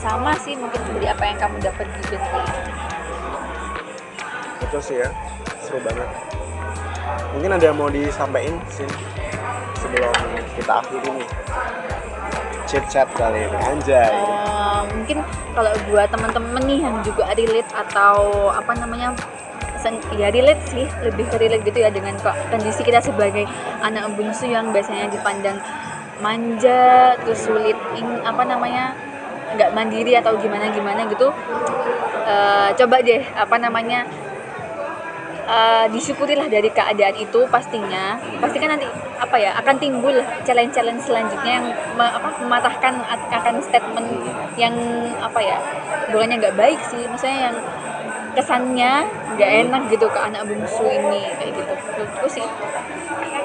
sama 0.00 0.32
sih 0.40 0.56
mungkin 0.56 0.80
dari 0.90 1.06
apa 1.06 1.22
yang 1.24 1.38
kamu 1.38 1.56
dapat 1.60 1.86
di 1.92 2.00
genre 2.08 2.42
itu 4.62 4.78
sih 4.80 4.96
ya 4.98 5.08
seru 5.60 5.78
banget 5.84 6.08
mungkin 7.34 7.50
ada 7.52 7.64
yang 7.64 7.76
mau 7.76 7.90
disampaikan 7.90 8.56
sih 8.66 8.88
sebelum 9.76 10.10
kita 10.56 10.72
akhiri 10.80 11.10
nih 11.12 11.28
chit 12.66 12.84
chat 12.90 13.08
kali 13.14 13.46
ini 13.46 13.58
anjay. 13.62 14.10
Eh, 14.10 14.80
mungkin 14.92 15.22
kalau 15.54 15.72
buat 15.88 16.10
teman-teman 16.10 16.62
nih 16.66 16.78
yang 16.82 16.96
juga 17.06 17.30
relate 17.32 17.70
atau 17.72 18.50
apa 18.52 18.74
namanya 18.76 19.14
ya 20.18 20.34
relate 20.34 20.62
sih 20.66 20.82
lebih 21.06 21.30
ke 21.30 21.38
relate 21.38 21.62
gitu 21.62 21.78
ya 21.78 21.94
dengan 21.94 22.18
kok 22.18 22.34
kondisi 22.50 22.82
kita 22.82 22.98
sebagai 22.98 23.46
anak 23.86 24.18
bungsu 24.18 24.50
yang 24.50 24.74
biasanya 24.74 25.06
dipandang 25.06 25.62
manja 26.18 27.14
terus 27.22 27.46
sulit 27.46 27.78
ing- 27.94 28.24
apa 28.26 28.42
namanya 28.42 28.98
nggak 29.54 29.70
mandiri 29.78 30.18
atau 30.18 30.34
gimana 30.42 30.74
gimana 30.74 31.06
gitu. 31.06 31.30
Eh, 32.26 32.68
coba 32.74 32.96
deh 32.98 33.22
apa 33.38 33.56
namanya 33.62 34.02
eh, 35.46 35.86
disyukurilah 35.94 36.50
dari 36.50 36.68
keadaan 36.70 37.16
itu 37.16 37.46
pastinya. 37.46 38.18
Pasti 38.42 38.58
kan 38.58 38.74
nanti 38.74 38.86
apa 39.16 39.36
ya 39.40 39.50
akan 39.62 39.74
timbul 39.80 40.14
challenge-challenge 40.44 41.02
selanjutnya 41.06 41.52
yang 41.62 41.66
me- 41.96 42.14
apa, 42.14 42.28
mematahkan 42.42 42.94
at- 43.06 43.30
akan 43.32 43.54
statement 43.62 44.08
yang 44.60 44.74
apa 45.22 45.40
ya 45.40 45.58
bukannya 46.10 46.36
nggak 46.42 46.56
baik 46.58 46.80
sih. 46.90 47.02
Maksudnya 47.06 47.50
yang 47.50 47.56
kesannya 48.36 48.92
nggak 49.36 49.50
enak 49.64 49.82
gitu 49.88 50.06
ke 50.12 50.20
anak 50.20 50.44
bungsu 50.44 50.84
ini 50.84 51.32
kayak 51.40 51.52
gitu. 51.56 51.72
Menurutku 51.96 52.26
sih 52.28 52.46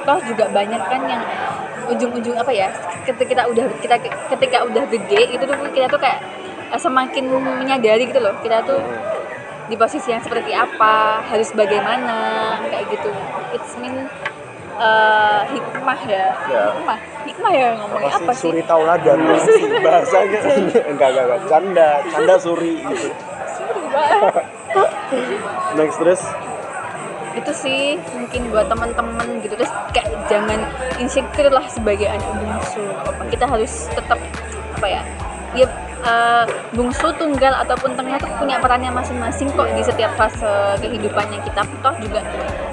toh 0.02 0.18
juga 0.26 0.50
banyak 0.50 0.82
kan 0.82 1.02
yang 1.06 1.24
ujung-ujung 1.94 2.34
apa 2.34 2.50
ya 2.50 2.68
ketika 3.06 3.30
kita 3.30 3.44
udah 3.46 3.66
kita 3.82 3.96
ketika 4.34 4.58
udah 4.66 4.84
gede 4.90 5.38
itu 5.38 5.44
tuh 5.46 5.56
kita 5.72 5.88
tuh 5.88 6.02
kayak 6.02 6.20
eh, 6.74 6.80
semakin 6.82 7.24
menyadari 7.30 8.10
gitu 8.10 8.20
loh. 8.20 8.36
Kita 8.44 8.66
tuh 8.68 8.82
di 9.72 9.80
posisi 9.80 10.12
yang 10.12 10.20
seperti 10.20 10.52
apa 10.52 11.24
harus 11.24 11.48
bagaimana 11.56 12.60
kayak 12.68 12.92
gitu. 12.92 13.08
It's 13.56 13.72
mean 13.80 14.04
eh, 14.76 15.42
hikmah 15.48 16.00
ya. 16.04 16.28
Ya. 16.52 16.64
hikmah. 16.76 17.00
Hikmah 17.24 17.52
ya 17.56 17.68
ngomongnya. 17.80 18.12
Apa, 18.20 18.32
sih? 18.36 18.52
Suri 18.52 18.62
tauladan. 18.68 19.16
Ya 19.24 19.40
sih? 19.40 19.64
Bahasanya. 19.88 20.40
Enggak 20.92 21.08
enggak 21.16 21.24
enggak. 21.24 21.40
Canda. 21.48 21.90
Canda 22.12 22.36
suri 22.36 22.84
gitu. 22.84 23.08
Sorry, 23.56 23.82
Mbak. 23.88 24.46
next 25.80 25.98
terus? 26.04 26.22
Itu 27.32 27.52
sih 27.56 27.96
mungkin 28.12 28.52
buat 28.52 28.68
teman-teman 28.68 29.40
gitu. 29.40 29.56
Terus 29.56 29.72
kayak 29.96 30.12
jangan 30.28 30.68
insecure 31.00 31.48
lah 31.48 31.64
sebagai 31.72 32.12
anak 32.12 32.28
bungsu. 32.44 32.84
Apa 33.08 33.24
kita 33.32 33.48
harus 33.48 33.88
tetap 33.88 34.20
apa 34.76 34.88
ya? 34.92 35.04
Ya 35.56 35.68
eh, 36.02 36.46
bungsu 36.74 37.14
tunggal 37.18 37.54
ataupun 37.66 37.94
tengah 37.94 38.18
tuh 38.18 38.32
punya 38.42 38.58
perannya 38.58 38.90
masing-masing 38.94 39.50
kok 39.54 39.70
di 39.74 39.84
setiap 39.86 40.14
fase 40.18 40.78
kehidupannya 40.82 41.40
kita. 41.46 41.62
Toh 41.82 41.96
juga 42.02 42.22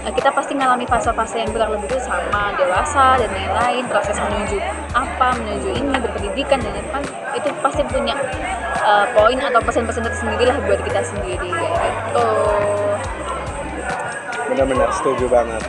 eh, 0.05 0.13
kita 0.13 0.33
pasti 0.33 0.57
ngalami 0.57 0.85
fase-fase 0.89 1.45
yang 1.45 1.51
kurang 1.53 1.77
lebih 1.77 1.89
itu 1.89 2.01
sama 2.05 2.53
dewasa 2.57 3.17
dan 3.21 3.31
lain-lain 3.33 3.85
proses 3.89 4.17
menuju 4.21 4.59
apa 4.93 5.29
menuju 5.41 5.69
ini 5.73 5.97
berpendidikan 6.01 6.59
dan 6.61 6.73
lain-lain. 6.73 7.07
Itu 7.37 7.49
pasti 7.61 7.83
punya 7.89 8.15
eh, 8.85 9.07
poin 9.13 9.39
atau 9.39 9.61
pesan-pesan 9.65 10.05
tersendiri 10.05 10.45
lah 10.49 10.57
buat 10.65 10.81
kita 10.85 11.01
sendiri 11.05 11.49
gitu. 11.49 12.29
Benar-benar 14.49 14.89
setuju 14.97 15.29
banget. 15.29 15.63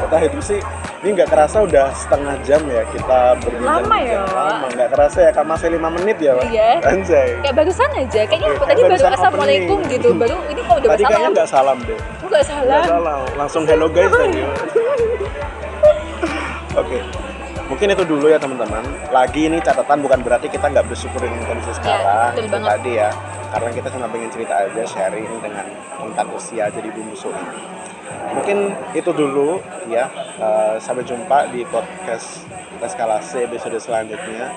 Kita 0.00 0.16
itu 0.24 0.38
sih 0.40 0.60
ini 1.00 1.16
nggak 1.16 1.32
kerasa 1.32 1.64
udah 1.64 1.88
setengah 1.96 2.36
jam 2.44 2.60
ya 2.68 2.84
kita 2.92 3.32
berbincang 3.40 3.88
Lama 3.88 3.96
ya, 4.04 4.20
lama 4.20 4.68
nggak 4.68 4.88
kerasa 4.92 5.18
ya 5.24 5.30
kan 5.32 5.44
masih 5.48 5.72
lima 5.72 5.88
menit 5.88 6.20
ya 6.20 6.36
Wak? 6.36 6.44
Iya. 6.52 6.70
anjay. 6.84 7.28
Kayak 7.40 7.54
barusan 7.56 7.90
aja 7.96 8.20
kayaknya 8.28 8.48
Oke, 8.52 8.64
tadi 8.68 8.80
baru 8.84 9.04
assalamualaikum 9.08 9.78
opening. 9.80 9.92
gitu 9.96 10.08
baru 10.12 10.36
ini 10.52 10.60
kok 10.60 10.76
udah 10.76 10.88
tadi 10.92 11.02
kayaknya 11.08 11.30
nggak 11.32 11.48
salam 11.48 11.78
deh. 11.88 11.98
Nggak 12.20 12.44
salah 12.44 12.76
nggak 12.84 12.92
salah 12.92 13.16
langsung 13.32 13.62
hello 13.64 13.86
guys 13.88 14.12
tadi 14.12 14.40
oke. 16.84 16.98
Mungkin 17.70 17.86
itu 17.94 18.02
dulu 18.04 18.26
ya 18.28 18.36
teman-teman. 18.36 18.82
Lagi 19.14 19.46
ini 19.46 19.56
catatan 19.62 20.02
bukan 20.04 20.20
berarti 20.20 20.52
kita 20.52 20.68
nggak 20.68 20.84
bersyukur 20.84 21.22
dengan 21.22 21.48
kondisi 21.48 21.70
sekarang. 21.80 22.34
betul 22.36 22.44
itu 22.44 22.58
tadi 22.60 22.92
ya. 22.98 23.10
Karena 23.50 23.68
kita 23.72 23.88
cuma 23.94 24.06
pengen 24.10 24.30
cerita 24.30 24.54
aja 24.68 24.82
sharing 24.84 25.26
dengan 25.40 25.64
tentang 25.96 26.28
usia 26.36 26.68
jadi 26.68 26.88
bungsu 26.92 27.30
ini 27.32 27.80
mungkin 28.30 28.58
itu 28.92 29.10
dulu 29.10 29.58
ya 29.86 30.06
Eh, 30.40 30.76
sampai 30.80 31.04
jumpa 31.04 31.52
di 31.52 31.68
podcast 31.68 32.48
eskalasi 32.80 33.44
episode 33.44 33.76
selanjutnya 33.76 34.48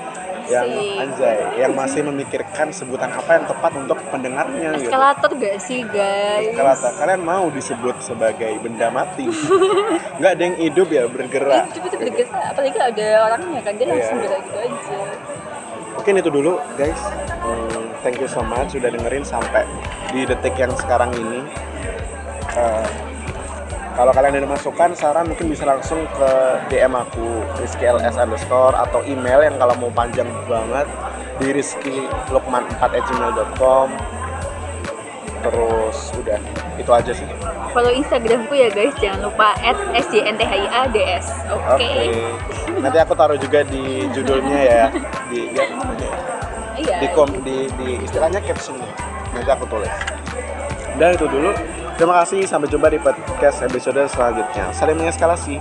yang 0.43 0.63
anjay 0.97 1.59
yang 1.59 1.75
masih 1.75 2.03
memikirkan 2.07 2.71
sebutan 2.71 3.11
apa 3.11 3.35
yang 3.35 3.43
tepat 3.43 3.71
untuk 3.75 3.99
pendengarnya 4.07 4.79
gitu 4.79 4.87
eskalator 4.87 5.31
gak 5.35 5.59
sih 5.59 5.83
guys 5.83 6.55
Eskalata, 6.55 6.87
kalian 6.95 7.19
mau 7.19 7.51
disebut 7.51 7.99
sebagai 7.99 8.55
benda 8.59 8.87
mati? 8.87 9.27
Nggak 10.19 10.31
ada 10.31 10.41
yang 10.41 10.55
hidup 10.57 10.87
ya 10.87 11.03
bergerak. 11.05 11.67
itu 11.67 11.79
itu 11.83 11.97
bergerak 11.99 12.43
apalagi 12.55 12.79
ada 12.79 13.07
orangnya 13.27 13.59
kan 13.59 13.73
dia 13.75 13.85
langsung 13.85 14.15
Iya. 14.15 14.23
gerak 14.23 14.41
gitu 14.41 14.57
aja 14.61 14.99
Mungkin 15.93 16.13
itu 16.15 16.29
dulu 16.31 16.51
guys. 16.73 17.01
Hmm, 17.39 17.91
thank 17.99 18.17
you 18.17 18.27
so 18.27 18.39
much 18.39 18.71
sudah 18.71 18.87
dengerin 18.87 19.21
sampai 19.21 19.67
di 20.09 20.23
detik 20.23 20.55
yang 20.55 20.71
sekarang 20.73 21.11
ini. 21.13 21.43
Eh, 22.55 22.87
kalau 23.93 24.09
kalian 24.09 24.41
ada 24.41 24.49
masukan, 24.49 24.97
saran 24.97 25.29
mungkin 25.29 25.53
bisa 25.53 25.69
langsung 25.69 26.01
ke 26.17 26.29
DM 26.73 26.97
aku 26.97 27.45
rizkyls 27.61 28.01
underscore 28.17 28.73
atau 28.73 29.05
email 29.05 29.45
yang 29.45 29.53
kalau 29.61 29.77
mau 29.77 29.93
panjang 29.93 30.25
banget 30.49 30.89
di 31.37 31.53
rizkylukman4@gmail.com 31.53 33.89
terus 35.43 36.15
udah 36.15 36.39
itu 36.79 36.87
aja 36.87 37.11
sih. 37.11 37.27
Follow 37.75 37.91
Instagramku 37.91 38.55
ya 38.55 38.71
guys, 38.71 38.95
jangan 38.97 39.29
lupa 39.29 39.53
@sjnthiads. 39.93 41.27
Oke. 41.51 41.83
oke. 41.83 42.07
Nanti 42.79 42.95
aku 42.97 43.13
taruh 43.13 43.37
juga 43.37 43.61
di 43.67 44.07
judulnya 44.15 44.59
ya. 44.63 44.87
Di 45.27 45.51
ya, 45.51 45.67
Iya. 46.73 47.05
di 47.05 47.07
kom 47.13 47.29
di, 47.45 47.69
di 47.77 48.01
istilahnya 48.01 48.41
captionnya. 48.41 48.89
Nanti 49.35 49.51
aku 49.51 49.67
tulis. 49.69 49.93
Dan 50.97 51.13
itu 51.13 51.29
dulu 51.29 51.53
terima 52.03 52.19
kasih 52.19 52.43
sampai 52.43 52.67
jumpa 52.67 52.91
di 52.91 52.99
podcast 52.99 53.63
episode 53.63 54.03
selanjutnya. 54.11 54.75
Saling 54.75 54.99
mengeskalasi 54.99 55.55